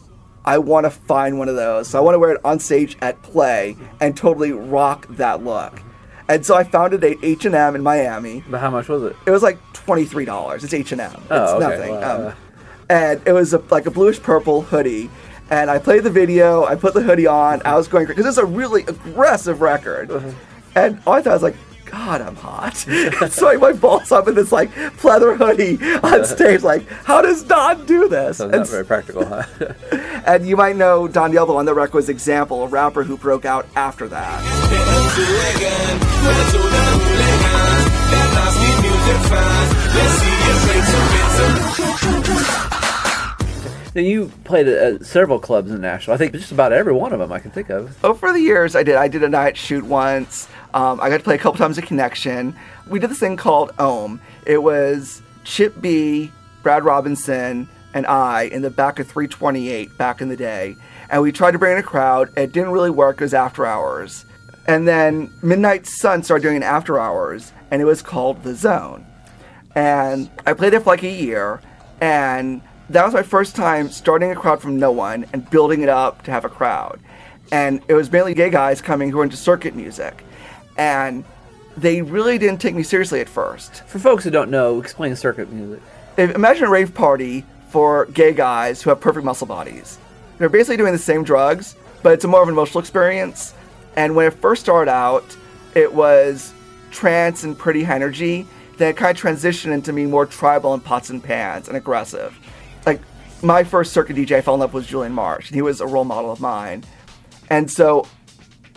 [0.46, 1.88] I want to find one of those.
[1.90, 5.82] So I want to wear it on stage at play and totally rock that look.
[6.28, 8.44] And so I found it at H&M in Miami.
[8.50, 9.16] But how much was it?
[9.26, 10.64] It was like twenty-three dollars.
[10.64, 11.12] It's H and M.
[11.12, 11.78] It's Oh, okay.
[11.78, 11.96] nothing.
[11.96, 12.28] Wow.
[12.28, 12.34] Um,
[12.90, 15.10] and it was a, like a bluish purple hoodie.
[15.50, 16.66] And I played the video.
[16.66, 17.62] I put the hoodie on.
[17.66, 20.12] I was going because it's a really aggressive record.
[20.12, 20.32] Uh-huh.
[20.76, 21.56] And all I thought was like,
[21.90, 22.78] God, I'm hot.
[23.30, 26.62] so I my balls up in this like pleather hoodie on stage.
[26.62, 28.38] Like, how does Don do this?
[28.38, 29.44] So And not very practical, huh?
[30.26, 33.46] and you might know Don Diablo on the record was Example, a rapper who broke
[33.46, 34.40] out after that.
[43.94, 46.14] Then you played at, at several clubs in Nashville.
[46.14, 47.98] I think just about every one of them I can think of.
[48.04, 48.96] Oh, over the years, I did.
[48.96, 50.48] I did a night shoot once.
[50.74, 52.56] Um, I got to play a couple times at Connection.
[52.88, 54.22] We did this thing called Ohm.
[54.46, 60.30] It was Chip B, Brad Robinson, and I in the back of 328 back in
[60.30, 60.76] the day.
[61.10, 62.30] And we tried to bring in a crowd.
[62.38, 63.18] It didn't really work.
[63.18, 64.26] It was after hours.
[64.68, 69.06] And then Midnight Sun started doing an after hours, and it was called The Zone.
[69.74, 71.62] And I played there for like a year,
[72.02, 75.90] and that was my first time starting a crowd from no one and building it
[75.90, 77.00] up to have a crowd.
[77.52, 80.24] And it was mainly gay guys coming who were into circuit music.
[80.80, 81.26] And
[81.78, 83.84] they really didn't take me seriously at first.
[83.84, 85.84] For folks who don't know, explain circuit music.
[86.18, 90.00] Imagine a rave party for gay guys who have perfect muscle bodies.
[90.38, 93.54] They're basically doing the same drugs, but it's a more of an emotional experience.
[93.98, 95.38] And when it first started out,
[95.76, 96.54] it was
[96.92, 98.48] trance and pretty high energy.
[98.78, 102.40] Then it kind of transitioned into being more tribal and pots and pans and aggressive.
[102.86, 103.02] Like
[103.44, 105.82] my first circuit DJ I fell in love with was Julian Marsh, and he was
[105.82, 106.86] a role model of mine.
[107.50, 108.08] And so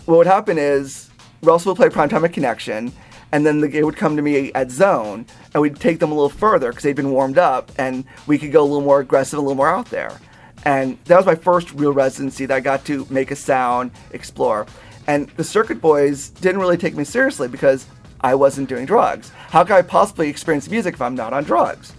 [0.06, 1.08] what would happen is
[1.44, 2.92] Russell would play Primetime at Connection,
[3.32, 6.14] and then the gay would come to me at Zone, and we'd take them a
[6.14, 9.40] little further because they'd been warmed up, and we could go a little more aggressive,
[9.40, 10.20] a little more out there.
[10.64, 14.66] And that was my first real residency that I got to make a sound, explore.
[15.08, 17.86] And the Circuit Boys didn't really take me seriously because
[18.20, 19.30] I wasn't doing drugs.
[19.48, 21.92] How could I possibly experience music if I'm not on drugs?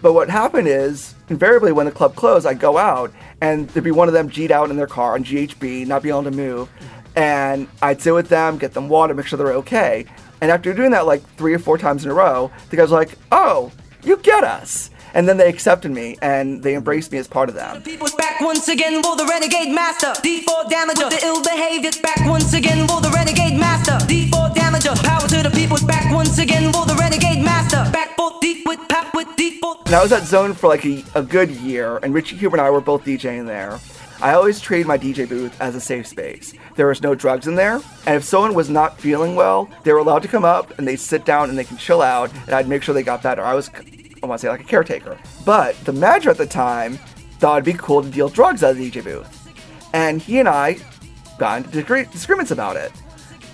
[0.00, 3.90] But what happened is, invariably, when the club closed, I'd go out and there'd be
[3.90, 6.70] one of them G'd out in their car on GHB, not being able to move.
[7.16, 10.06] And I'd sit with them, get them water, make sure they're okay.
[10.40, 12.98] And after doing that like three or four times in a row, the guys were
[12.98, 14.90] like, oh, you get us.
[15.14, 17.82] And then they accepted me and they embraced me as part of them.
[17.82, 20.12] People's back once again for the renegade master.
[20.22, 21.90] D4 damager, the ill behavior.
[22.02, 23.92] Back once again for the renegade master.
[24.06, 27.90] D4 damager, power to the people's back once again for the renegade master.
[27.90, 29.86] Back for deep with pap with D4.
[29.86, 32.66] And I was at Zone for like a, a good year, and Richie Huber and
[32.66, 33.80] I were both DJing there.
[34.20, 36.52] I always treated my DJ booth as a safe space.
[36.74, 40.00] There was no drugs in there, and if someone was not feeling well, they were
[40.00, 42.68] allowed to come up and they'd sit down and they can chill out, and I'd
[42.68, 43.42] make sure they got better.
[43.42, 43.70] I was,
[44.20, 45.16] I want to say, like a caretaker.
[45.44, 46.96] But the manager at the time
[47.38, 49.48] thought it'd be cool to deal drugs out of the DJ booth,
[49.94, 50.78] and he and I
[51.38, 52.90] got into disagreements about it.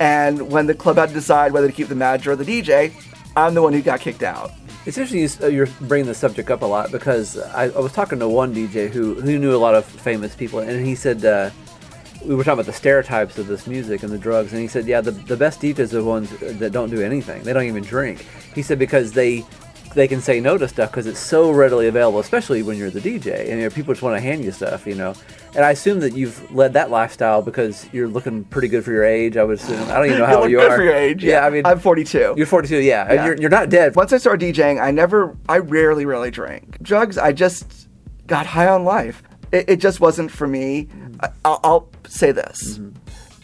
[0.01, 2.93] And when the club had to decide whether to keep the manager or the DJ,
[3.37, 4.51] I'm the one who got kicked out.
[4.87, 7.93] It's interesting you, uh, you're bringing the subject up a lot because I, I was
[7.93, 11.25] talking to one DJ who, who knew a lot of famous people, and he said
[11.25, 11.51] uh,
[12.23, 14.87] we were talking about the stereotypes of this music and the drugs, and he said,
[14.87, 17.43] yeah, the, the best DJs are the ones that don't do anything.
[17.45, 18.27] They don't even drink.
[18.55, 19.45] He said because they
[19.95, 23.01] they can say no to stuff because it's so readily available, especially when you're the
[23.01, 25.15] DJ, and you know, people just want to hand you stuff, you know.
[25.55, 29.05] And I assume that you've led that lifestyle because you're looking pretty good for your
[29.05, 29.37] age.
[29.37, 29.81] I would assume.
[29.91, 30.77] I don't even know how You old look you good are.
[30.77, 31.23] for your age.
[31.25, 32.35] Yeah, I mean, I'm 42.
[32.37, 32.79] you're 42.
[32.79, 33.27] Yeah, and Yeah.
[33.27, 33.95] you're you're not dead.
[33.97, 36.83] Once I started DJing, I never, I rarely, really drank.
[36.83, 37.89] Drugs, I just
[38.27, 39.23] got high on life.
[39.53, 40.89] It, it just wasn't for me.
[41.21, 42.99] I, I'll, I'll say this mm-hmm.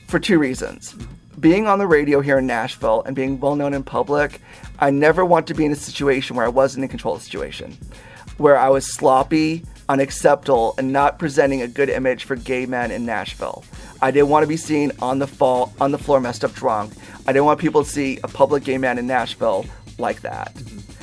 [0.08, 0.96] for two reasons.
[1.38, 4.40] Being on the radio here in Nashville and being well known in public,
[4.78, 7.24] I never want to be in a situation where I wasn't in control of the
[7.24, 7.78] situation,
[8.36, 13.06] where I was sloppy, unacceptable, and not presenting a good image for gay men in
[13.06, 13.64] Nashville.
[14.02, 16.94] I didn't want to be seen on the fall on the floor messed up drunk.
[17.26, 19.66] I didn't want people to see a public gay man in Nashville
[19.98, 20.52] like that.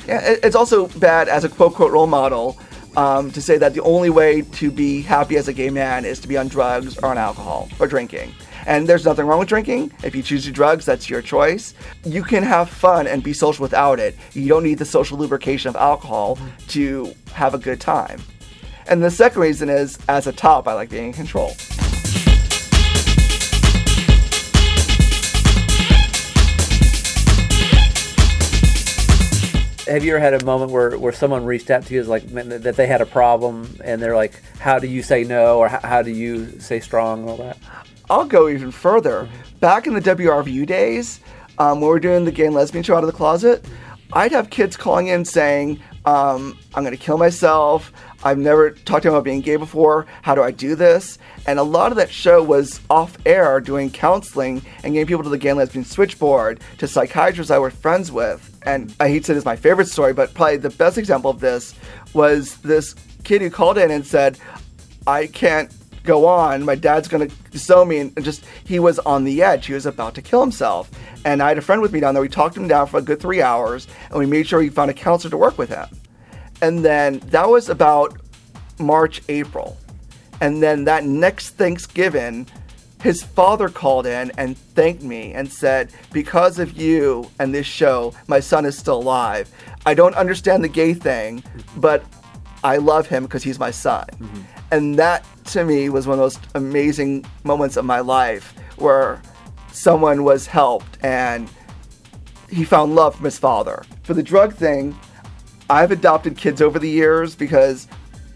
[0.06, 2.58] It's also bad as a quote quote role model
[2.96, 6.18] um, to say that the only way to be happy as a gay man is
[6.20, 8.34] to be on drugs or on alcohol or drinking.
[8.68, 9.92] And there's nothing wrong with drinking.
[10.04, 11.72] If you choose to drugs, that's your choice.
[12.04, 14.14] You can have fun and be social without it.
[14.34, 16.66] You don't need the social lubrication of alcohol mm-hmm.
[16.68, 18.20] to have a good time.
[18.86, 21.54] And the second reason is, as a top, I like being in control.
[29.86, 32.26] Have you ever had a moment where, where someone reached out to you as like
[32.28, 35.80] that they had a problem and they're like, how do you say no or how,
[35.80, 37.56] how do you say strong and all that?
[38.10, 39.28] I'll go even further.
[39.60, 41.20] Back in the WRVU days,
[41.58, 43.64] um, when we were doing the gay and lesbian show out of the closet,
[44.12, 47.92] I'd have kids calling in saying, um, I'm going to kill myself.
[48.24, 50.06] I've never talked about being gay before.
[50.22, 51.18] How do I do this?
[51.46, 55.28] And a lot of that show was off air doing counseling and getting people to
[55.28, 58.58] the gay and lesbian switchboard, to psychiatrists I were friends with.
[58.64, 61.30] And I hate to say this is my favorite story, but probably the best example
[61.30, 61.74] of this
[62.14, 62.94] was this
[63.24, 64.38] kid who called in and said,
[65.06, 65.70] I can't
[66.04, 66.64] go on.
[66.64, 67.98] My dad's going to disown me.
[67.98, 69.66] And just, he was on the edge.
[69.66, 70.90] He was about to kill himself.
[71.24, 72.22] And I had a friend with me down there.
[72.22, 74.90] We talked him down for a good three hours and we made sure he found
[74.90, 75.86] a counselor to work with him.
[76.60, 78.18] And then that was about
[78.78, 79.76] March, April.
[80.40, 82.46] And then that next Thanksgiving,
[83.02, 88.14] his father called in and thanked me and said, Because of you and this show,
[88.26, 89.50] my son is still alive.
[89.86, 91.42] I don't understand the gay thing,
[91.76, 92.04] but
[92.64, 94.06] I love him because he's my son.
[94.12, 94.40] Mm-hmm.
[94.70, 99.20] And that to me was one of the most amazing moments of my life where
[99.72, 101.50] someone was helped and
[102.50, 103.84] he found love from his father.
[104.02, 104.98] For the drug thing,
[105.70, 107.86] I've adopted kids over the years because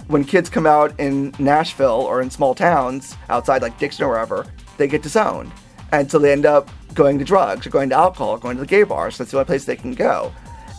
[0.08, 4.46] when kids come out in Nashville or in small towns outside like Dixon or wherever,
[4.76, 5.50] they get disowned.
[5.92, 8.62] And so they end up going to drugs or going to alcohol or going to
[8.62, 9.16] the gay bars.
[9.16, 10.32] That's the only place they can go.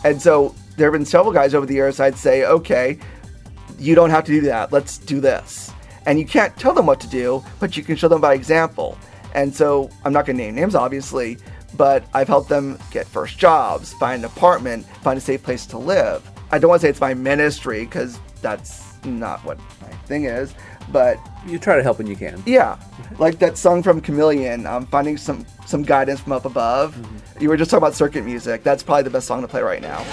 [0.04, 2.98] And so there have been several guys over the years I'd say, okay,
[3.78, 4.72] you don't have to do that.
[4.72, 5.72] Let's do this.
[6.06, 8.98] And you can't tell them what to do, but you can show them by example.
[9.34, 11.38] And so I'm not going to name names, obviously,
[11.76, 15.78] but I've helped them get first jobs, find an apartment, find a safe place to
[15.78, 16.22] live.
[16.52, 20.54] I don't want to say it's my ministry because that's not what my thing is,
[20.92, 22.42] but You try to help when you can.
[22.46, 22.78] yeah,
[23.18, 26.96] like that song from Chameleon, um, finding some some guidance from up above.
[27.40, 28.62] You were just talking about circuit music.
[28.62, 30.04] That's probably the best song to play right now.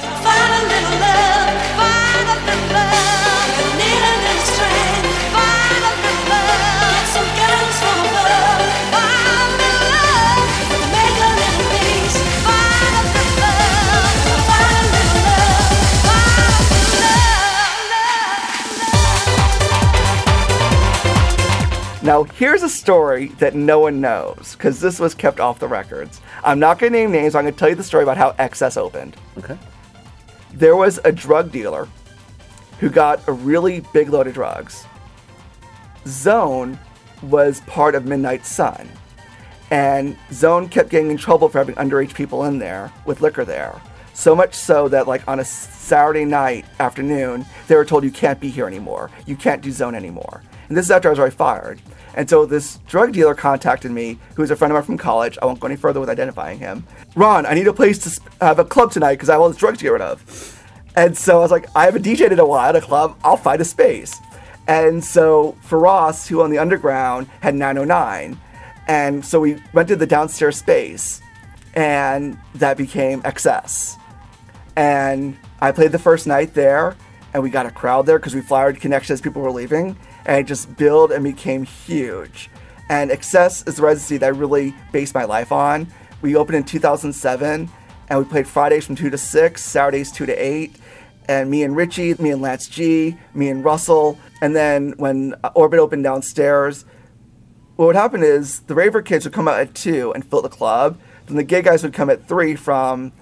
[22.03, 26.19] Now, here's a story that no one knows because this was kept off the records.
[26.43, 27.35] I'm not going to name names.
[27.35, 29.15] I'm going to tell you the story about how Excess opened.
[29.37, 29.55] Okay.
[30.51, 31.87] There was a drug dealer
[32.79, 34.87] who got a really big load of drugs.
[36.07, 36.79] Zone
[37.21, 38.89] was part of Midnight Sun,
[39.69, 43.79] and Zone kept getting in trouble for having underage people in there with liquor there.
[44.15, 48.39] So much so that, like, on a Saturday night afternoon, they were told, You can't
[48.39, 49.11] be here anymore.
[49.27, 50.41] You can't do Zone anymore.
[50.71, 51.81] And this is after I was already fired.
[52.15, 55.37] And so this drug dealer contacted me, who was a friend of mine from college.
[55.41, 56.87] I won't go any further with identifying him.
[57.13, 59.57] Ron, I need a place to have a club tonight because I have all this
[59.57, 60.63] drugs to get rid of.
[60.95, 63.19] And so I was like, I haven't DJed in a while at a club.
[63.21, 64.17] I'll find a space.
[64.65, 68.39] And so for Ross, who owned the underground, had 909.
[68.87, 71.21] And so we rented the downstairs space,
[71.73, 73.97] and that became XS.
[74.77, 76.95] And I played the first night there,
[77.33, 80.37] and we got a crowd there because we flyered connections as people were leaving, and
[80.37, 82.49] it just built and became huge.
[82.89, 85.87] And Excess is the residency that I really based my life on.
[86.21, 87.69] We opened in 2007,
[88.09, 90.75] and we played Fridays from 2 to 6, Saturdays 2 to 8,
[91.27, 94.19] and me and Richie, me and Lance G, me and Russell.
[94.41, 96.85] And then when uh, Orbit opened downstairs,
[97.77, 100.49] what would happen is the raver kids would come out at 2 and fill the
[100.49, 100.99] club.
[101.27, 103.13] Then the gay guys would come at 3 from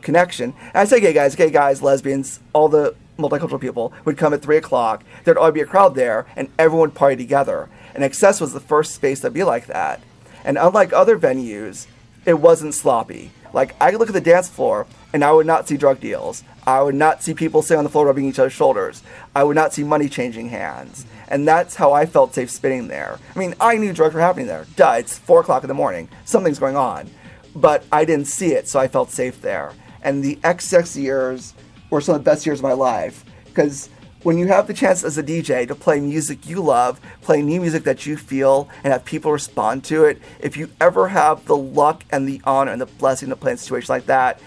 [0.00, 0.54] Connection.
[0.68, 4.42] And I say gay guys, gay guys, lesbians, all the multicultural people would come at
[4.42, 5.02] 3 o'clock.
[5.24, 7.68] There'd always be a crowd there, and everyone would party together.
[7.94, 10.00] And Excess was the first space that'd be like that.
[10.44, 11.88] And unlike other venues,
[12.24, 13.32] it wasn't sloppy.
[13.52, 16.44] Like, I could look at the dance floor, and I would not see drug deals.
[16.64, 19.02] I would not see people sitting on the floor rubbing each other's shoulders.
[19.34, 21.04] I would not see money changing hands.
[21.26, 23.18] And that's how I felt safe spinning there.
[23.34, 24.66] I mean, I knew drugs were happening there.
[24.76, 26.08] Duh, it's 4 o'clock in the morning.
[26.24, 27.10] Something's going on.
[27.56, 29.72] But I didn't see it, so I felt safe there.
[30.02, 31.54] And the XX years
[31.90, 33.24] were some of the best years of my life.
[33.46, 33.88] Because
[34.22, 37.60] when you have the chance as a DJ to play music you love, play new
[37.60, 41.56] music that you feel, and have people respond to it, if you ever have the
[41.56, 44.40] luck and the honor and the blessing to play in a situation like that,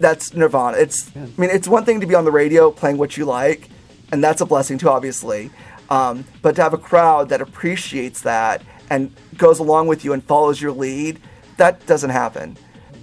[0.00, 0.76] that's nirvana.
[0.76, 3.68] It's, I mean, it's one thing to be on the radio playing what you like,
[4.12, 5.50] and that's a blessing too, obviously.
[5.90, 10.22] Um, but to have a crowd that appreciates that and goes along with you and
[10.24, 11.20] follows your lead,
[11.56, 12.56] that doesn't happen.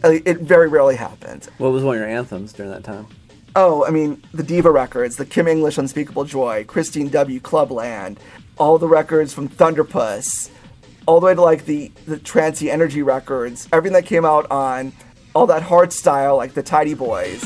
[0.03, 1.49] Uh, It very rarely happens.
[1.57, 3.07] What was one of your anthems during that time?
[3.57, 7.39] Oh, I mean, the Diva records, the Kim English Unspeakable Joy, Kristine W.
[7.39, 8.17] Clubland,
[8.57, 10.49] all the records from Thunderpuss,
[11.05, 14.91] all the way to like the, the Trancy Energy records, everything that came out on
[15.33, 17.45] all that hard style, like the Tidy Boys.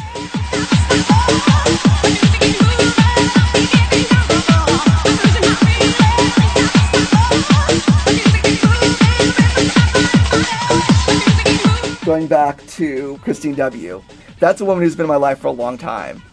[12.10, 14.01] Going back to Kristine W.
[14.39, 16.24] That's a woman who's been in my life for a long time.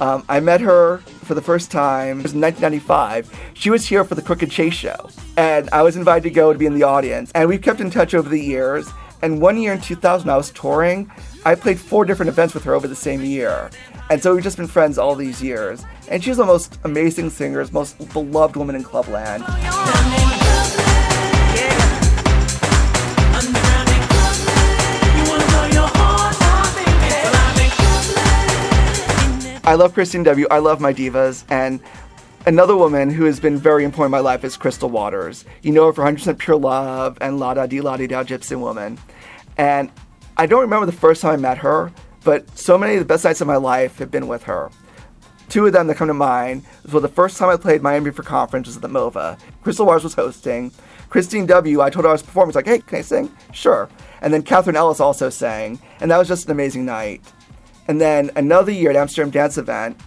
[0.00, 3.32] Um, I met her for the first time it was in 1995.
[3.54, 6.52] She was here for the Crook & Chase show, and I was invited to go
[6.52, 7.30] to be in the audience.
[7.36, 8.90] And we've kept in touch over the years.
[9.22, 11.08] And one year in 2000, I was touring.
[11.44, 13.70] I played four different events with her over the same year.
[14.10, 15.84] And so we've just been friends all these years.
[16.08, 19.44] And she's the most amazing singer, most beloved woman in Clubland.
[29.62, 30.46] I love Kristine W.
[30.50, 31.44] I love my divas.
[31.50, 31.80] And
[32.46, 35.44] another woman who has been very important in my life is Crystal Waters.
[35.62, 38.58] You know her for 100% Pure Love and La Da Di La Di Da Gypsy
[38.58, 38.98] Woman.
[39.58, 39.90] And
[40.38, 41.92] I don't remember the first time I met her,
[42.24, 44.70] but so many of the best nights of my life have been with her.
[45.50, 48.22] Two of them that come to mind was the first time I played Miami for
[48.22, 49.36] Conference was at the MOVA.
[49.62, 50.72] Crystal Waters was hosting.
[51.10, 52.52] Kristine W., I told her I was performing.
[52.52, 53.30] She's like, hey, can I sing?
[53.52, 53.90] Sure.
[54.22, 55.80] And then Katherine Ellis also sang.
[56.00, 57.20] And that was just an amazing night.
[57.90, 59.98] And then another year at Amsterdam Dance Event,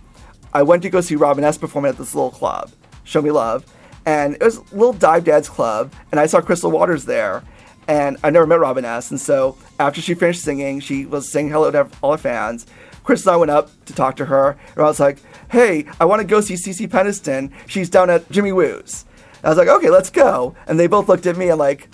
[0.54, 1.58] I went to go see Robin S.
[1.58, 2.72] performing at this little club,
[3.04, 3.66] Show Me Love.
[4.06, 7.44] And it was a little dive dad's club, and I saw Crystal Waters there.
[7.90, 9.12] And I never met Robin S.
[9.12, 12.68] And so after she finished singing, she was saying hello to all her fans.
[13.04, 15.18] Chris and I went up to talk to her, and I was like,
[15.52, 17.52] "Hey, I want to go see Cece Peniston.
[17.68, 19.04] She's down at Jimmy Woo's."
[19.44, 21.90] I was like, "Okay, let's go." And they both looked at me and like,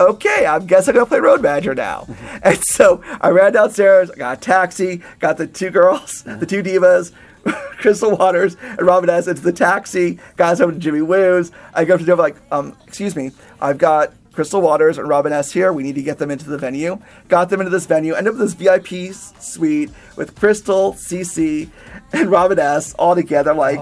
[0.00, 2.06] "Okay, I guess I'm gonna play Road Manager now."
[2.42, 6.62] and so I ran downstairs, I got a taxi, got the two girls, the two
[6.62, 7.12] divas.
[7.78, 9.28] Crystal Waters and Robin S.
[9.28, 11.52] into the taxi, got us over to Jimmy Woo's.
[11.74, 13.30] I go up to Dover like, um, excuse me,
[13.60, 15.50] I've got Crystal Waters and Robin S.
[15.50, 15.72] here.
[15.72, 16.98] We need to get them into the venue.
[17.28, 18.14] Got them into this venue.
[18.14, 21.70] Ended up with this VIP suite with Crystal, CC,
[22.12, 22.92] and Robin S.
[22.94, 23.54] all together.
[23.54, 23.80] Like,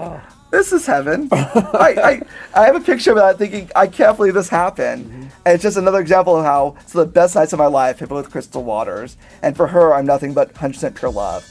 [0.51, 1.27] this is heaven.
[1.33, 2.21] I,
[2.55, 5.24] I, I have a picture of that thinking, I can't believe this happened.
[5.47, 8.09] And it's just another example of how it's the best nights of my life have
[8.09, 9.15] been with Crystal Waters.
[9.43, 11.45] And for her, I'm nothing but 100% pure love.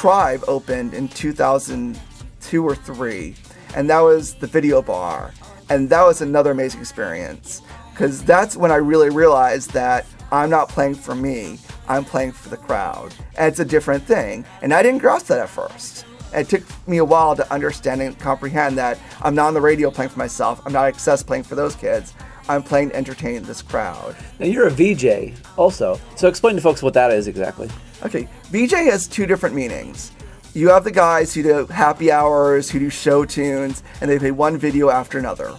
[0.00, 3.34] Tribe opened in 2002 or 3,
[3.74, 5.32] and that was the video bar.
[5.70, 10.68] And that was another amazing experience because that's when I really realized that I'm not
[10.68, 11.58] playing for me,
[11.88, 13.14] I'm playing for the crowd.
[13.36, 14.44] And it's a different thing.
[14.62, 16.04] And I didn't grasp that at first.
[16.32, 19.60] And it took me a while to understand and comprehend that I'm not on the
[19.60, 22.14] radio playing for myself, I'm not at Access playing for those kids.
[22.48, 24.16] I'm playing to entertain this crowd.
[24.38, 27.68] Now you're a VJ also, so explain to folks what that is exactly.
[28.04, 30.12] Okay, VJ has two different meanings.
[30.54, 34.30] You have the guys who do happy hours, who do show tunes, and they play
[34.30, 35.54] one video after another.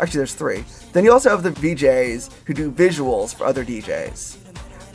[0.00, 0.64] Actually, there's three.
[0.92, 4.36] Then you also have the VJs who do visuals for other DJs.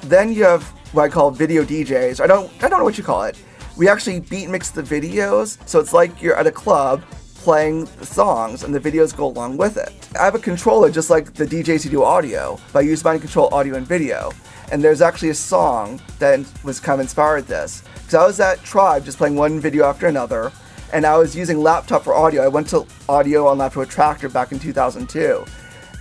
[0.02, 0.64] Then you have
[0.94, 2.20] what I call video DJs.
[2.20, 3.42] I don't, I don't know what you call it.
[3.78, 7.02] We actually beat mix the videos, so it's like you're at a club
[7.36, 9.94] playing the songs and the videos go along with it.
[10.20, 13.16] I have a controller just like the DJs who do audio, but I use mine
[13.16, 14.34] to control audio and video.
[14.72, 17.84] And there's actually a song that was kind of inspired this.
[17.94, 20.52] Because I was at Tribe just playing one video after another,
[20.94, 22.44] and I was using laptop for audio.
[22.44, 25.46] I went to audio on laptop with Traktor back in 2002.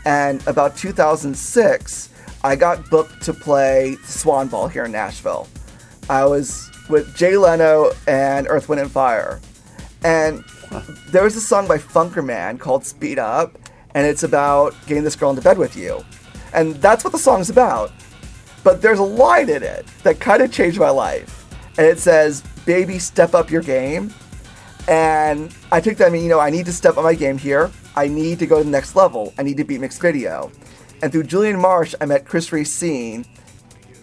[0.05, 2.11] And about 2006,
[2.45, 5.49] I got booked to play Swan Ball here in Nashville.
[6.09, 9.41] I was with Jay Leno and Earth, Wind, and Fire.
[10.03, 10.45] And
[11.09, 13.59] there was a song by Funkerman called Speed Up,
[13.95, 16.05] and it's about getting this girl into bed with you.
[16.55, 17.93] And that's what the song's about.
[18.65, 21.47] But there's a line in it that kind of changed my life.
[21.79, 24.13] And it says, Baby, step up your game.
[24.89, 27.39] And I took that, I mean, you know, I need to step up my game
[27.39, 27.71] here.
[27.95, 29.35] I need to go to the next level.
[29.39, 30.51] I need to beat mixed video.
[31.03, 33.25] And through Julian Marsh, I met Chris Racine,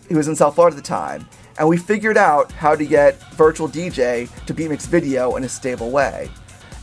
[0.09, 1.27] who was in South Florida at the time.
[1.57, 5.49] And we figured out how to get virtual DJ to beat mixed video in a
[5.49, 6.29] stable way.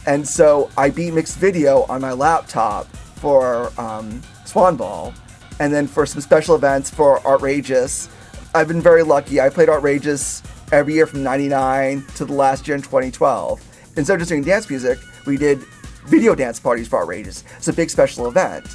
[0.06, 5.14] And so I beat mixed video on my laptop for um, Swan Ball,
[5.62, 8.08] and then for some special events for Outrageous.
[8.52, 9.40] I've been very lucky.
[9.40, 10.42] I played Outrageous
[10.72, 13.62] every year from 99 to the last year in 2012.
[13.96, 15.60] Instead of just doing dance music, we did
[16.06, 17.44] video dance parties for Outrageous.
[17.58, 18.66] It's a big special event.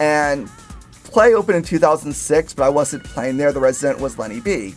[0.00, 0.50] And
[1.04, 3.52] Play opened in 2006, but I wasn't playing there.
[3.52, 4.74] The resident was Lenny B.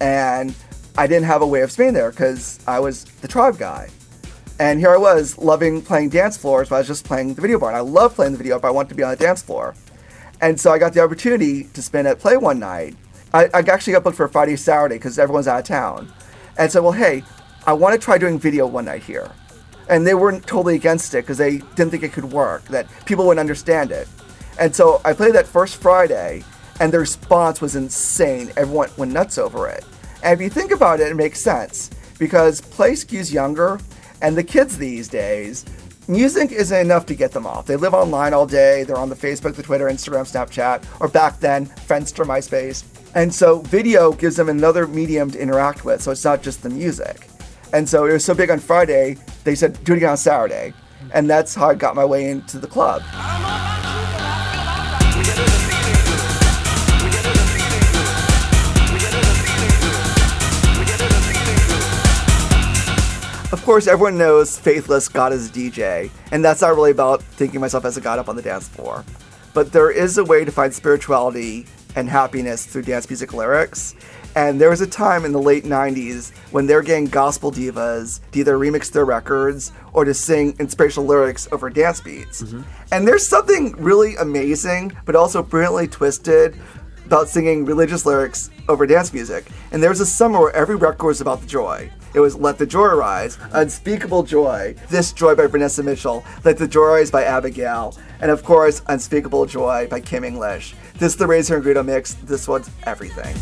[0.00, 0.54] And
[0.96, 3.90] I didn't have a way of staying there because I was the tribe guy.
[4.58, 7.58] And here I was loving playing dance floors, but I was just playing the video
[7.58, 7.68] bar.
[7.68, 9.74] And I love playing the video, but I want to be on the dance floor.
[10.40, 12.96] And so I got the opportunity to spend at Play one night.
[13.34, 16.12] I, I actually got booked for Friday, Saturday because everyone's out of town.
[16.58, 17.22] And said, well, hey,
[17.66, 19.30] I want to try doing video one night here.
[19.88, 23.26] And they weren't totally against it because they didn't think it could work, that people
[23.26, 24.08] wouldn't understand it.
[24.58, 26.44] And so I played that first Friday,
[26.80, 28.50] and the response was insane.
[28.56, 29.84] Everyone went nuts over it.
[30.22, 33.78] And if you think about it, it makes sense because play skews younger,
[34.20, 35.64] and the kids these days,
[36.08, 37.66] music isn't enough to get them off.
[37.66, 38.82] They live online all day.
[38.84, 42.84] They're on the Facebook, the Twitter, Instagram, Snapchat, or back then, Friendster, MySpace.
[43.14, 46.70] And so video gives them another medium to interact with, so it's not just the
[46.70, 47.28] music.
[47.72, 50.72] And so it was so big on Friday, they said, do it again on Saturday.
[51.12, 53.02] And that's how I got my way into the club.
[63.50, 67.62] Of course, everyone knows Faithless God is a DJ, and that's not really about thinking
[67.62, 69.06] myself as a god up on the dance floor.
[69.54, 71.64] But there is a way to find spirituality
[71.96, 73.94] and happiness through dance music lyrics.
[74.36, 78.20] And there was a time in the late 90s when they were getting gospel divas
[78.32, 82.42] to either remix their records or to sing inspirational lyrics over dance beats.
[82.42, 82.62] Mm-hmm.
[82.92, 86.54] And there's something really amazing, but also brilliantly twisted
[87.06, 89.46] about singing religious lyrics over dance music.
[89.72, 91.90] And there was a summer where every record was about the joy.
[92.14, 96.66] It was Let the Joy Rise, Unspeakable Joy, This Joy by Vanessa Mitchell, Let the
[96.66, 100.74] Joy Rise by Abigail, and of course, Unspeakable Joy by Kim English.
[100.94, 102.14] This is the Razor and Guido mix.
[102.14, 103.36] This one's everything.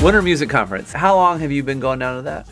[0.00, 0.92] Winter Music Conference.
[0.92, 2.46] How long have you been going down to that?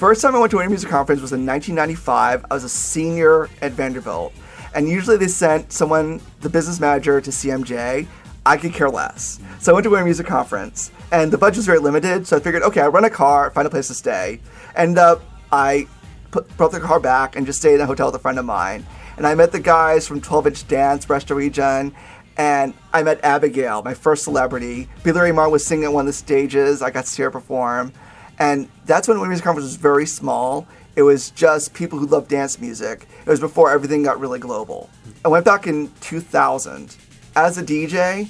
[0.00, 2.46] First time I went to a music conference was in 1995.
[2.50, 4.32] I was a senior at Vanderbilt,
[4.74, 8.06] and usually they sent someone, the business manager, to CMJ.
[8.46, 11.66] I could care less, so I went to a music conference, and the budget was
[11.66, 12.26] very limited.
[12.26, 14.40] So I figured, okay, I rent a car, find a place to stay.
[14.74, 15.20] End up,
[15.52, 15.86] I
[16.30, 18.46] put, brought the car back and just stayed in a hotel with a friend of
[18.46, 18.86] mine.
[19.18, 21.94] And I met the guys from 12 Inch Dance, Bresta Region,
[22.38, 24.88] and I met Abigail, my first celebrity.
[25.02, 26.80] Billie Ray Martin was singing at one of the stages.
[26.80, 27.92] I got to see her perform.
[28.40, 30.66] And that's when Women's conference was very small.
[30.96, 33.06] It was just people who love dance music.
[33.20, 34.90] It was before everything got really global.
[35.24, 36.96] I went back in 2000.
[37.36, 38.28] As a DJ,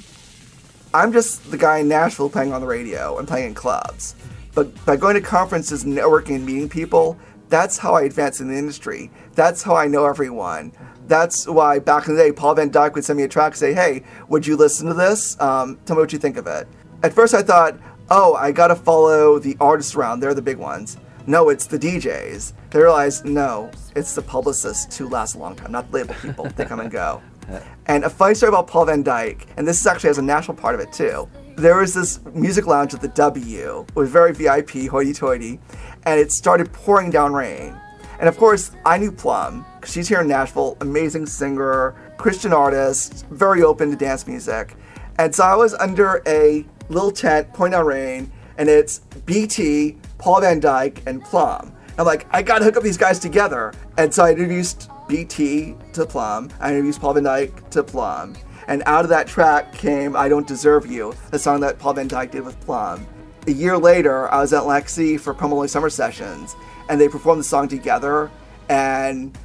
[0.93, 4.17] I'm just the guy in Nashville playing on the radio and playing in clubs.
[4.53, 7.17] But by going to conferences, networking, and meeting people,
[7.49, 9.11] that's how I advance in the industry.
[9.35, 10.73] That's how I know everyone.
[11.07, 13.59] That's why back in the day, Paul van Dyk would send me a track and
[13.59, 15.41] say, Hey, would you listen to this?
[15.41, 16.67] Um, tell me what you think of it.
[17.03, 17.79] At first, I thought,
[18.13, 20.19] Oh, I gotta follow the artists around.
[20.19, 20.97] They're the big ones.
[21.29, 22.55] No, it's the DJs.
[22.71, 26.49] They realize, no, it's the publicists who last a long time, not the label people.
[26.57, 27.23] they come and go.
[27.87, 30.57] And a funny story about Paul van Dyk, and this is actually has a national
[30.57, 31.29] part of it too.
[31.57, 35.59] There was this music lounge at the W, it was very VIP, hoity-toity,
[36.05, 37.77] and it started pouring down rain.
[38.21, 43.27] And of course, I knew Plumb because she's here in Nashville, amazing singer, Christian artist,
[43.31, 44.77] very open to dance music.
[45.19, 50.61] And so I was under a little tent, Point rain, and it's BT, Paul van
[50.61, 51.73] Dyk, and Plumb.
[51.99, 53.73] I'm like, I gotta hook up these guys together.
[53.97, 56.51] And so I introduced BT to Plumb.
[56.61, 58.37] I introduced Paul van Dyk to Plumb.
[58.69, 62.09] And out of that track came I Don't Deserve You, the song that Paul van
[62.09, 63.07] Dyk did with Plumb.
[63.47, 66.55] A year later, I was at Lexi for Promo Summer Sessions,
[66.89, 68.31] and they performed the song together.
[68.69, 69.37] And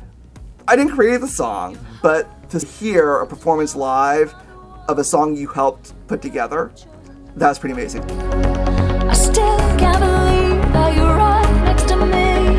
[0.68, 4.36] I didn't create the song, but to hear a performance live
[4.88, 6.72] of a song you helped put together,
[7.36, 8.04] that's pretty amazing.
[9.10, 12.58] I still can't believe that you're right next to me.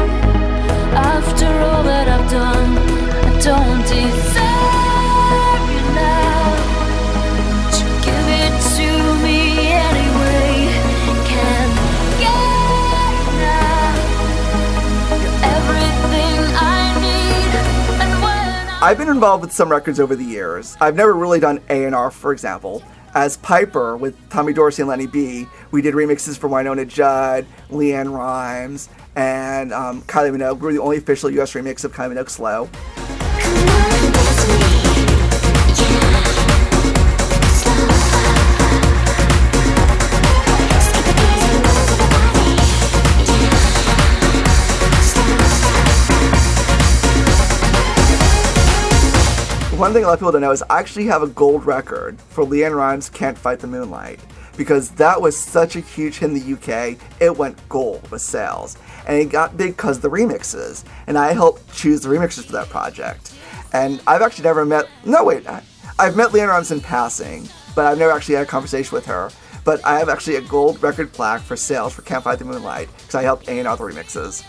[0.94, 4.04] After all that I've done, I don't deserve
[5.72, 6.56] you now.
[7.64, 8.88] But you give it to
[9.24, 9.40] me
[9.72, 10.70] anyway.
[11.26, 11.74] Can't
[12.20, 12.36] get
[13.32, 13.98] enough.
[15.22, 17.52] You're everything I need,
[18.02, 20.76] and when I I've been involved with some records over the years.
[20.80, 22.82] I've never really done A&R, for example.
[23.16, 28.12] As Piper with Tommy Dorsey and Lenny B, we did remixes for Wynonna Judd, LeAnn
[28.14, 30.60] Rimes, and um, Kylie Minogue.
[30.60, 31.54] We were the only official U.S.
[31.54, 32.68] remix of Kylie Minogue Slow.
[49.76, 52.18] One thing a lot of people don't know is I actually have a gold record
[52.18, 54.18] for LeAnn Rimes' Can't Fight the Moonlight
[54.56, 56.96] because that was such a huge hit in the UK.
[57.20, 58.78] It went gold with sales.
[59.06, 60.84] And it got big because the remixes.
[61.06, 63.34] And I helped choose the remixes for that project.
[63.74, 65.62] And I've actually never met, no, wait, I-
[65.98, 69.30] I've met LeAnn Rimes in passing, but I've never actually had a conversation with her.
[69.62, 72.88] But I have actually a gold record plaque for sales for Can't Fight the Moonlight
[72.96, 74.42] because I helped A&R the remixes.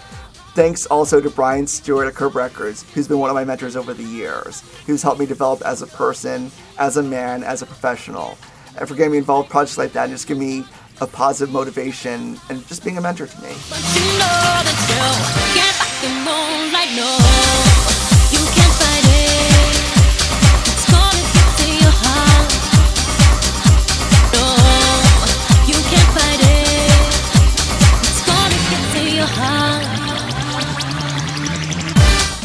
[0.58, 3.94] Thanks also to Brian Stewart at Curb Records, who's been one of my mentors over
[3.94, 6.50] the years, who's helped me develop as a person,
[6.80, 8.40] as a man, as a professional.
[8.76, 10.66] And for getting me involved in projects like that and just give me
[11.00, 13.50] a positive motivation and just being a mentor to me.
[13.50, 14.58] you know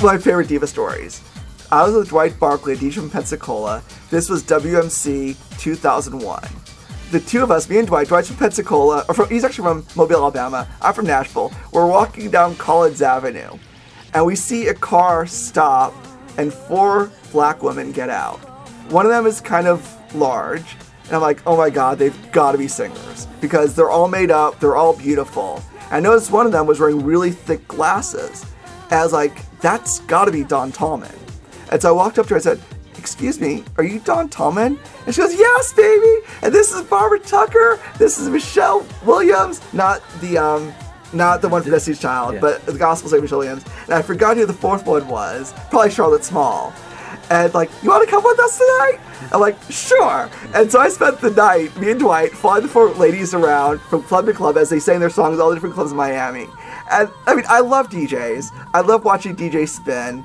[0.03, 1.23] my favorite diva stories.
[1.71, 3.83] I was with Dwight Barkley, a DJ from Pensacola.
[4.11, 6.43] This was WMC 2001.
[7.13, 9.87] The two of us, me and Dwight, Dwight's from Pensacola, or from, he's actually from
[9.95, 10.69] Mobile, Alabama.
[10.81, 11.53] I'm from Nashville.
[11.73, 13.59] We're walking down Collins Avenue,
[14.13, 15.95] and we see a car stop,
[16.37, 18.39] and four black women get out.
[18.91, 22.53] One of them is kind of large, and I'm like, oh my god, they've got
[22.53, 25.63] to be singers because they're all made up, they're all beautiful.
[25.93, 28.45] I noticed one of them was wearing really thick glasses.
[28.91, 31.15] Was like, that's got to be Dawn Tallman.
[31.71, 32.61] And so I walked up to her and said,
[32.99, 34.79] Excuse me, are you Dawn Tallman?
[35.07, 36.27] And she goes, Yes, baby.
[36.43, 37.81] And this is Barbara Tucker.
[37.99, 40.73] This is Michelle Williams, not the um,
[41.15, 42.41] not the one from Destiny's Child, Yeah.
[42.41, 43.65] but the gospel singer Michelle Williams.
[43.85, 45.53] And I forgot who the fourth one was.
[45.71, 46.73] Probably Charlotte Small.
[47.31, 48.99] And like, you want to come with us tonight?
[49.33, 50.29] I'm like, sure.
[50.55, 54.03] And so I spent the night, me and Dwight, following the four ladies around from
[54.03, 56.47] club to club as they sang their songs all the different clubs in Miami.
[56.93, 58.51] And I mean, I love DJs.
[58.75, 60.25] I love watching DJs spin.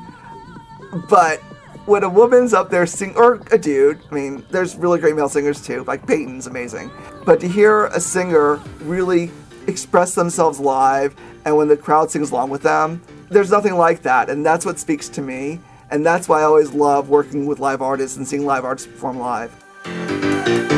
[1.09, 1.39] But
[1.86, 5.30] when a woman's up there sing or a dude, I mean, there's really great male
[5.30, 6.91] singers too, like Peyton's amazing.
[7.26, 9.32] But to hear a singer really
[9.68, 11.15] express themselves live
[11.45, 14.30] and when the crowd sings along with them, there's nothing like that.
[14.30, 15.61] And that's what speaks to me.
[15.89, 19.20] And that's why I always love working with live artists and seeing live artists perform
[19.20, 20.76] live.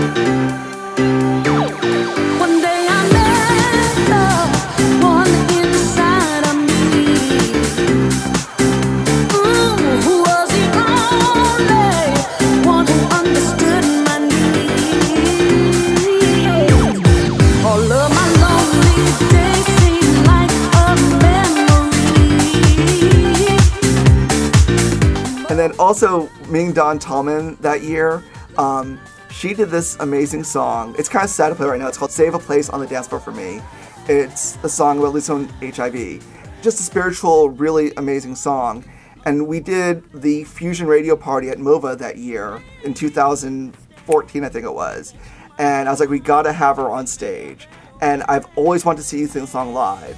[25.60, 28.24] Then also meeting Dawn Tallman that year,
[28.58, 28.98] um,
[29.30, 30.96] she did this amazing song.
[30.98, 31.90] It's kind of sad to play right now.
[31.90, 33.60] It's called Save a Place on the Dance Floor for Me.
[34.08, 36.24] It's a song about losing HIV.
[36.62, 38.86] Just a spiritual, really amazing song.
[39.26, 44.64] And we did the Fusion Radio Party at MOVA that year in 2014, I think
[44.64, 45.14] it was.
[45.58, 47.68] And I was like, we gotta have her on stage.
[48.00, 50.18] And I've always wanted to see you sing the song live.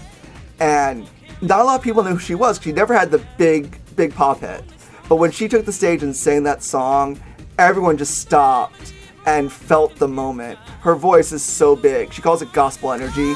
[0.59, 1.09] And
[1.41, 2.61] not a lot of people knew who she was.
[2.61, 4.63] she never had the big, big pop hit.
[5.12, 7.20] But when she took the stage and sang that song,
[7.59, 8.93] everyone just stopped
[9.26, 10.57] and felt the moment.
[10.80, 12.14] Her voice is so big.
[12.14, 13.34] She calls it gospel energy.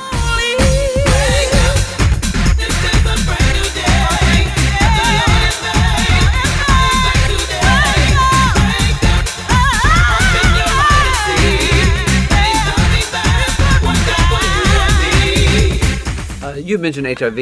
[16.42, 17.38] Uh, you mentioned HIV.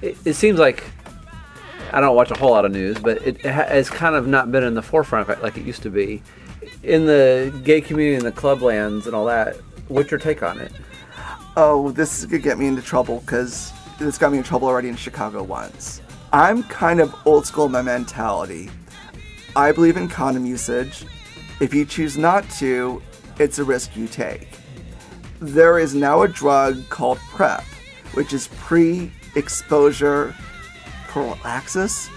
[0.00, 0.84] It, it seems like
[1.94, 4.50] I don't watch a whole lot of news, but it ha- has kind of not
[4.50, 6.24] been in the forefront like- it used to be.
[6.82, 10.58] In the gay community and the club lands and all that, what's your take on
[10.58, 10.72] it?
[11.56, 14.96] Oh, this could get me into trouble because this got me in trouble already in
[14.96, 16.00] Chicago once.
[16.32, 18.70] I'm kind of old school in my mentality.
[19.54, 21.04] I believe in condom usage.
[21.60, 23.00] If you choose not to,
[23.38, 24.48] it's a risk you take.
[25.38, 27.62] There is now a drug called PrEP,
[28.14, 30.34] which is pre exposure
[31.14, 32.10] prophylaxis.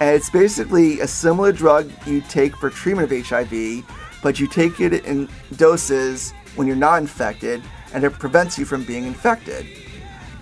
[0.00, 3.84] And it's basically a similar drug you take for treatment of HIV,
[4.22, 8.84] but you take it in doses when you're not infected, and it prevents you from
[8.84, 9.66] being infected.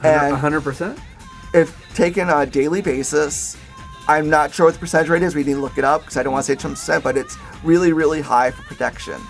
[0.02, 0.98] And 100%?
[1.54, 3.56] if taken on a daily basis,
[4.08, 5.34] I'm not sure what the percentage rate is.
[5.34, 7.36] We need to look it up because I don't want to say 10%, but it's
[7.62, 9.20] really, really high for protection.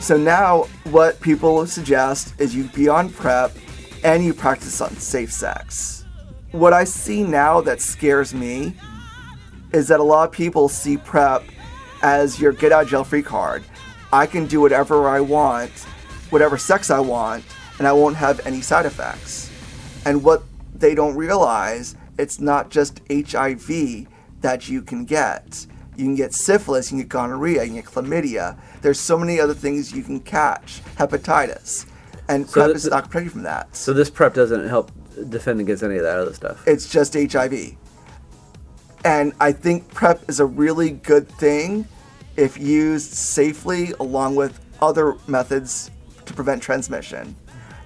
[0.00, 3.52] So now, what people suggest is you be on PrEP
[4.02, 5.99] and you practice on safe sex.
[6.52, 8.74] What I see now that scares me
[9.72, 11.44] is that a lot of people see PrEP
[12.02, 13.62] as your get out of jail free card.
[14.12, 15.70] I can do whatever I want,
[16.30, 17.44] whatever sex I want,
[17.78, 19.48] and I won't have any side effects.
[20.04, 20.42] And what
[20.74, 24.08] they don't realize, it's not just HIV
[24.40, 25.66] that you can get.
[25.96, 28.58] You can get syphilis, you can get gonorrhea, you can get chlamydia.
[28.80, 31.86] There's so many other things you can catch, hepatitis.
[32.28, 33.76] And So PrEP th- is not protecting you from that.
[33.76, 34.90] So this prep doesn't help
[35.28, 36.66] defend against any of that other stuff.
[36.66, 37.76] It's just HIV.
[39.04, 41.86] And I think PrEP is a really good thing
[42.36, 45.90] if used safely along with other methods
[46.26, 47.34] to prevent transmission.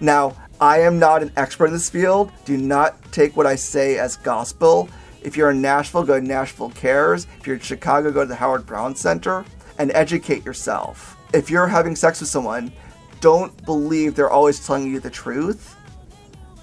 [0.00, 2.32] Now, I am not an expert in this field.
[2.44, 4.88] Do not take what I say as gospel.
[5.22, 7.26] If you're in Nashville, go to Nashville Cares.
[7.38, 9.44] If you're in Chicago, go to the Howard Brown Center
[9.78, 11.16] and educate yourself.
[11.32, 12.72] If you're having sex with someone,
[13.20, 15.76] don't believe they're always telling you the truth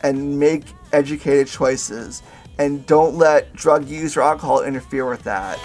[0.02, 2.22] and make educated choices.
[2.58, 5.60] And don't let drug use or alcohol interfere with that.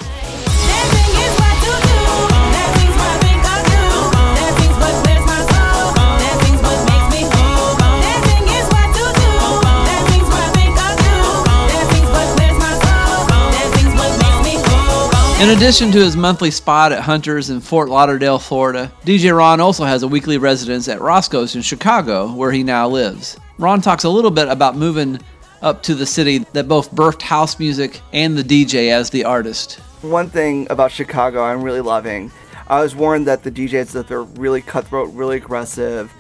[15.38, 19.84] In addition to his monthly spot at Hunter's in Fort Lauderdale, Florida, DJ Ron also
[19.84, 23.38] has a weekly residence at Roscoe's in Chicago, where he now lives.
[23.58, 25.18] Ron talks a little bit about moving
[25.62, 29.76] up to the city that both birthed house music and the DJ as the artist.
[30.02, 32.30] One thing about Chicago I'm really loving,
[32.68, 36.12] I was warned that the DJs that they're really cutthroat, really aggressive,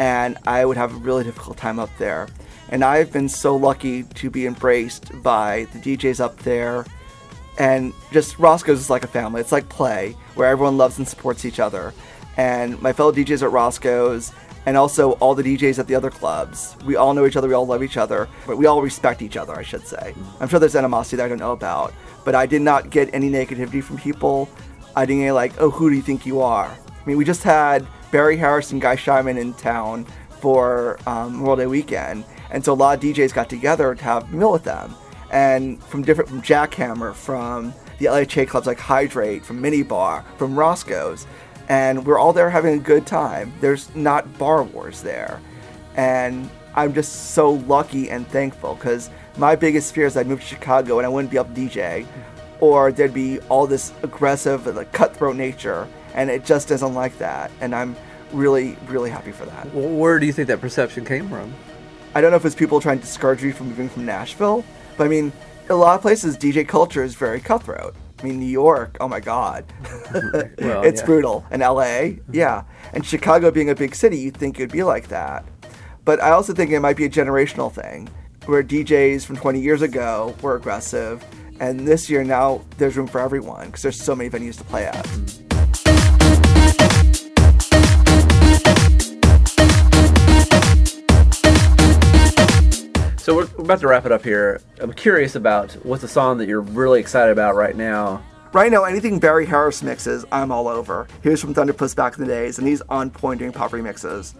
[0.00, 2.26] and I would have a really difficult time up there.
[2.70, 6.86] And I've been so lucky to be embraced by the DJs up there.
[7.58, 9.40] And just Roscoe's is like a family.
[9.40, 11.94] It's like play, where everyone loves and supports each other.
[12.36, 14.32] And my fellow DJs at Roscoe's,
[14.66, 17.54] and also all the DJs at the other clubs, we all know each other, we
[17.54, 20.14] all love each other, but we all respect each other, I should say.
[20.40, 21.94] I'm sure there's animosity that I don't know about,
[22.24, 24.48] but I did not get any negativity from people.
[24.96, 26.66] I didn't get like, oh, who do you think you are?
[26.66, 30.04] I mean, we just had Barry Harris and Guy Scheiman in town
[30.40, 34.32] for um, Memorial Day weekend, and so a lot of DJs got together to have
[34.32, 34.94] a meal with them
[35.30, 41.26] and from different from Jackhammer, from the LHA clubs like Hydrate, from Minibar, from Roscoe's,
[41.70, 43.52] and we're all there having a good time.
[43.60, 45.40] There's not bar wars there,
[45.96, 50.46] and I'm just so lucky and thankful because my biggest fear is I'd move to
[50.46, 52.06] Chicago and I wouldn't be able to DJ,
[52.58, 57.52] or there'd be all this aggressive, like cutthroat nature, and it just isn't like that.
[57.60, 57.94] And I'm
[58.32, 59.72] really, really happy for that.
[59.72, 61.54] Well, where do you think that perception came from?
[62.16, 64.64] I don't know if it's people trying to discourage me from moving from Nashville,
[64.96, 65.32] but I mean,
[65.68, 67.94] a lot of places DJ culture is very cutthroat.
[68.20, 69.64] I mean, New York, oh my God,
[70.60, 71.06] Well, it's yeah.
[71.06, 71.46] brutal.
[71.50, 75.44] And LA, yeah, and Chicago being a big city, you'd think it'd be like that.
[76.04, 78.08] But I also think it might be a generational thing,
[78.46, 81.24] where DJs from 20 years ago were aggressive,
[81.60, 84.84] and this year now there's room for everyone because there's so many venues to play
[84.86, 85.39] at.
[93.20, 94.62] So we're we're about to wrap it up here.
[94.80, 98.22] I'm curious about what's a song that you're really excited about right now.
[98.54, 101.06] Right now, anything Barry Harris mixes, I'm all over.
[101.22, 104.32] He was from Thunderpuss back in the days, and he's on point doing pop remixes.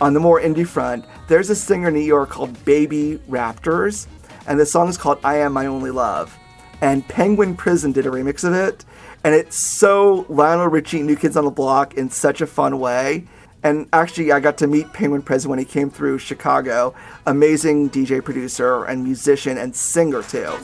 [0.00, 4.06] On the more indie front, there's a singer in New York called Baby Raptors,
[4.46, 6.38] and the song is called I Am My Only Love.
[6.80, 8.84] And Penguin Prison did a remix of it,
[9.24, 13.26] and it's so Lionel Richie, New Kids on the Block, in such a fun way.
[13.62, 16.94] And actually, I got to meet Penguin Prison when he came through Chicago.
[17.26, 20.56] Amazing DJ producer and musician and singer, too.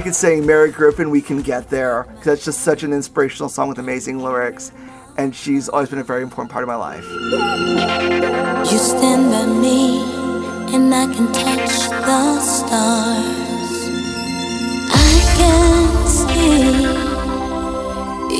[0.00, 3.50] I could say Mary Griffin, We Can Get There, because that's just such an inspirational
[3.50, 4.72] song with amazing lyrics.
[5.18, 7.04] And she's always been a very important part of my life.
[7.04, 10.00] You stand by me,
[10.74, 13.10] and I can touch the stars.
[14.90, 16.86] I can see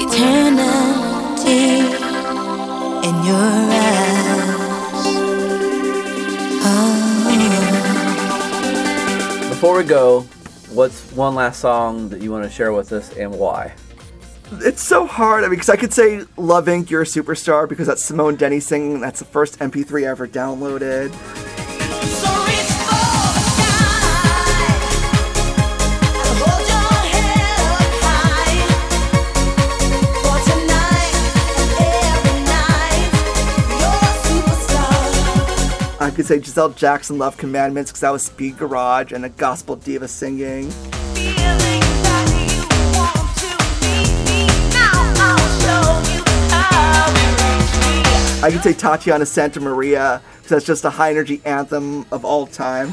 [0.00, 1.80] eternity
[3.06, 3.36] in your
[3.68, 4.56] eyes.
[6.64, 6.88] Oh.
[9.50, 10.24] Before we go,
[10.70, 13.74] what's one last song that you want to share with us and why?
[14.52, 15.44] It's so hard.
[15.44, 18.58] I mean, because I could say Love Inc., You're a Superstar, because that's Simone Denny
[18.60, 19.00] singing.
[19.00, 21.10] That's the first MP3 I ever downloaded.
[36.10, 39.76] I could say Gisele Jackson, Love Commandments, because that was Speed Garage and a gospel
[39.76, 40.72] diva singing.
[48.42, 52.48] I could say Tatiana Santa Maria, because that's just a high energy anthem of all
[52.48, 52.88] time.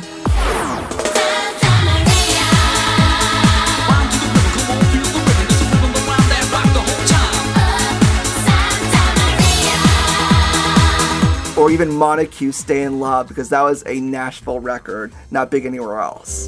[11.68, 16.00] Or even Montague Stay in Love, because that was a Nashville record, not big anywhere
[16.00, 16.48] else.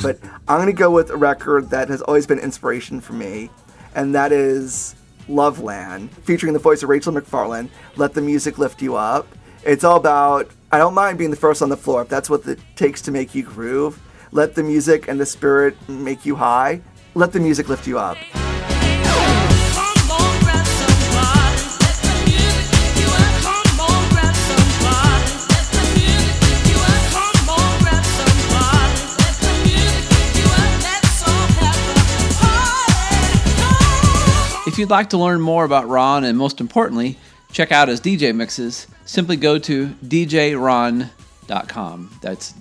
[0.00, 3.50] But I'm gonna go with a record that has always been inspiration for me,
[3.96, 4.94] and that is
[5.28, 7.70] Loveland, featuring the voice of Rachel McFarlane.
[7.96, 9.26] Let the music lift you up.
[9.64, 12.46] It's all about I don't mind being the first on the floor if that's what
[12.46, 14.00] it takes to make you groove.
[14.30, 16.82] Let the music and the spirit make you high.
[17.14, 18.16] Let the music lift you up.
[34.66, 37.18] If you'd like to learn more about Ron and most importantly,
[37.50, 41.10] check out his DJ mixes, simply go to djron.com.
[42.22, 42.52] That's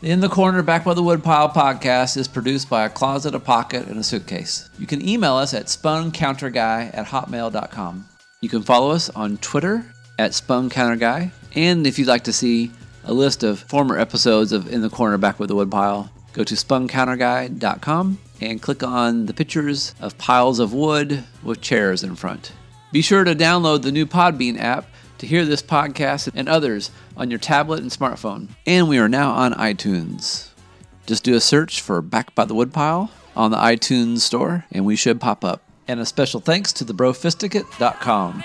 [0.00, 0.10] D-J-R-O-N.com.
[0.10, 3.86] In the Corner Back by the Woodpile podcast is produced by a closet, a pocket,
[3.86, 4.68] and a suitcase.
[4.78, 8.06] You can email us at spuncounterguy at hotmail.com.
[8.40, 9.84] You can follow us on Twitter
[10.18, 11.30] at spuncounterguy.
[11.54, 12.70] And if you'd like to see
[13.04, 16.54] a list of former episodes of In the Corner Back with the Woodpile, go to
[16.54, 22.52] spuncounterguy.com and click on the pictures of piles of wood with chairs in front.
[22.92, 24.86] Be sure to download the new Podbean app
[25.20, 28.48] to hear this podcast and others on your tablet and smartphone.
[28.66, 30.48] And we are now on iTunes.
[31.06, 34.96] Just do a search for Back by the Woodpile on the iTunes store and we
[34.96, 35.62] should pop up.
[35.86, 38.44] And a special thanks to thebrofisticate.com.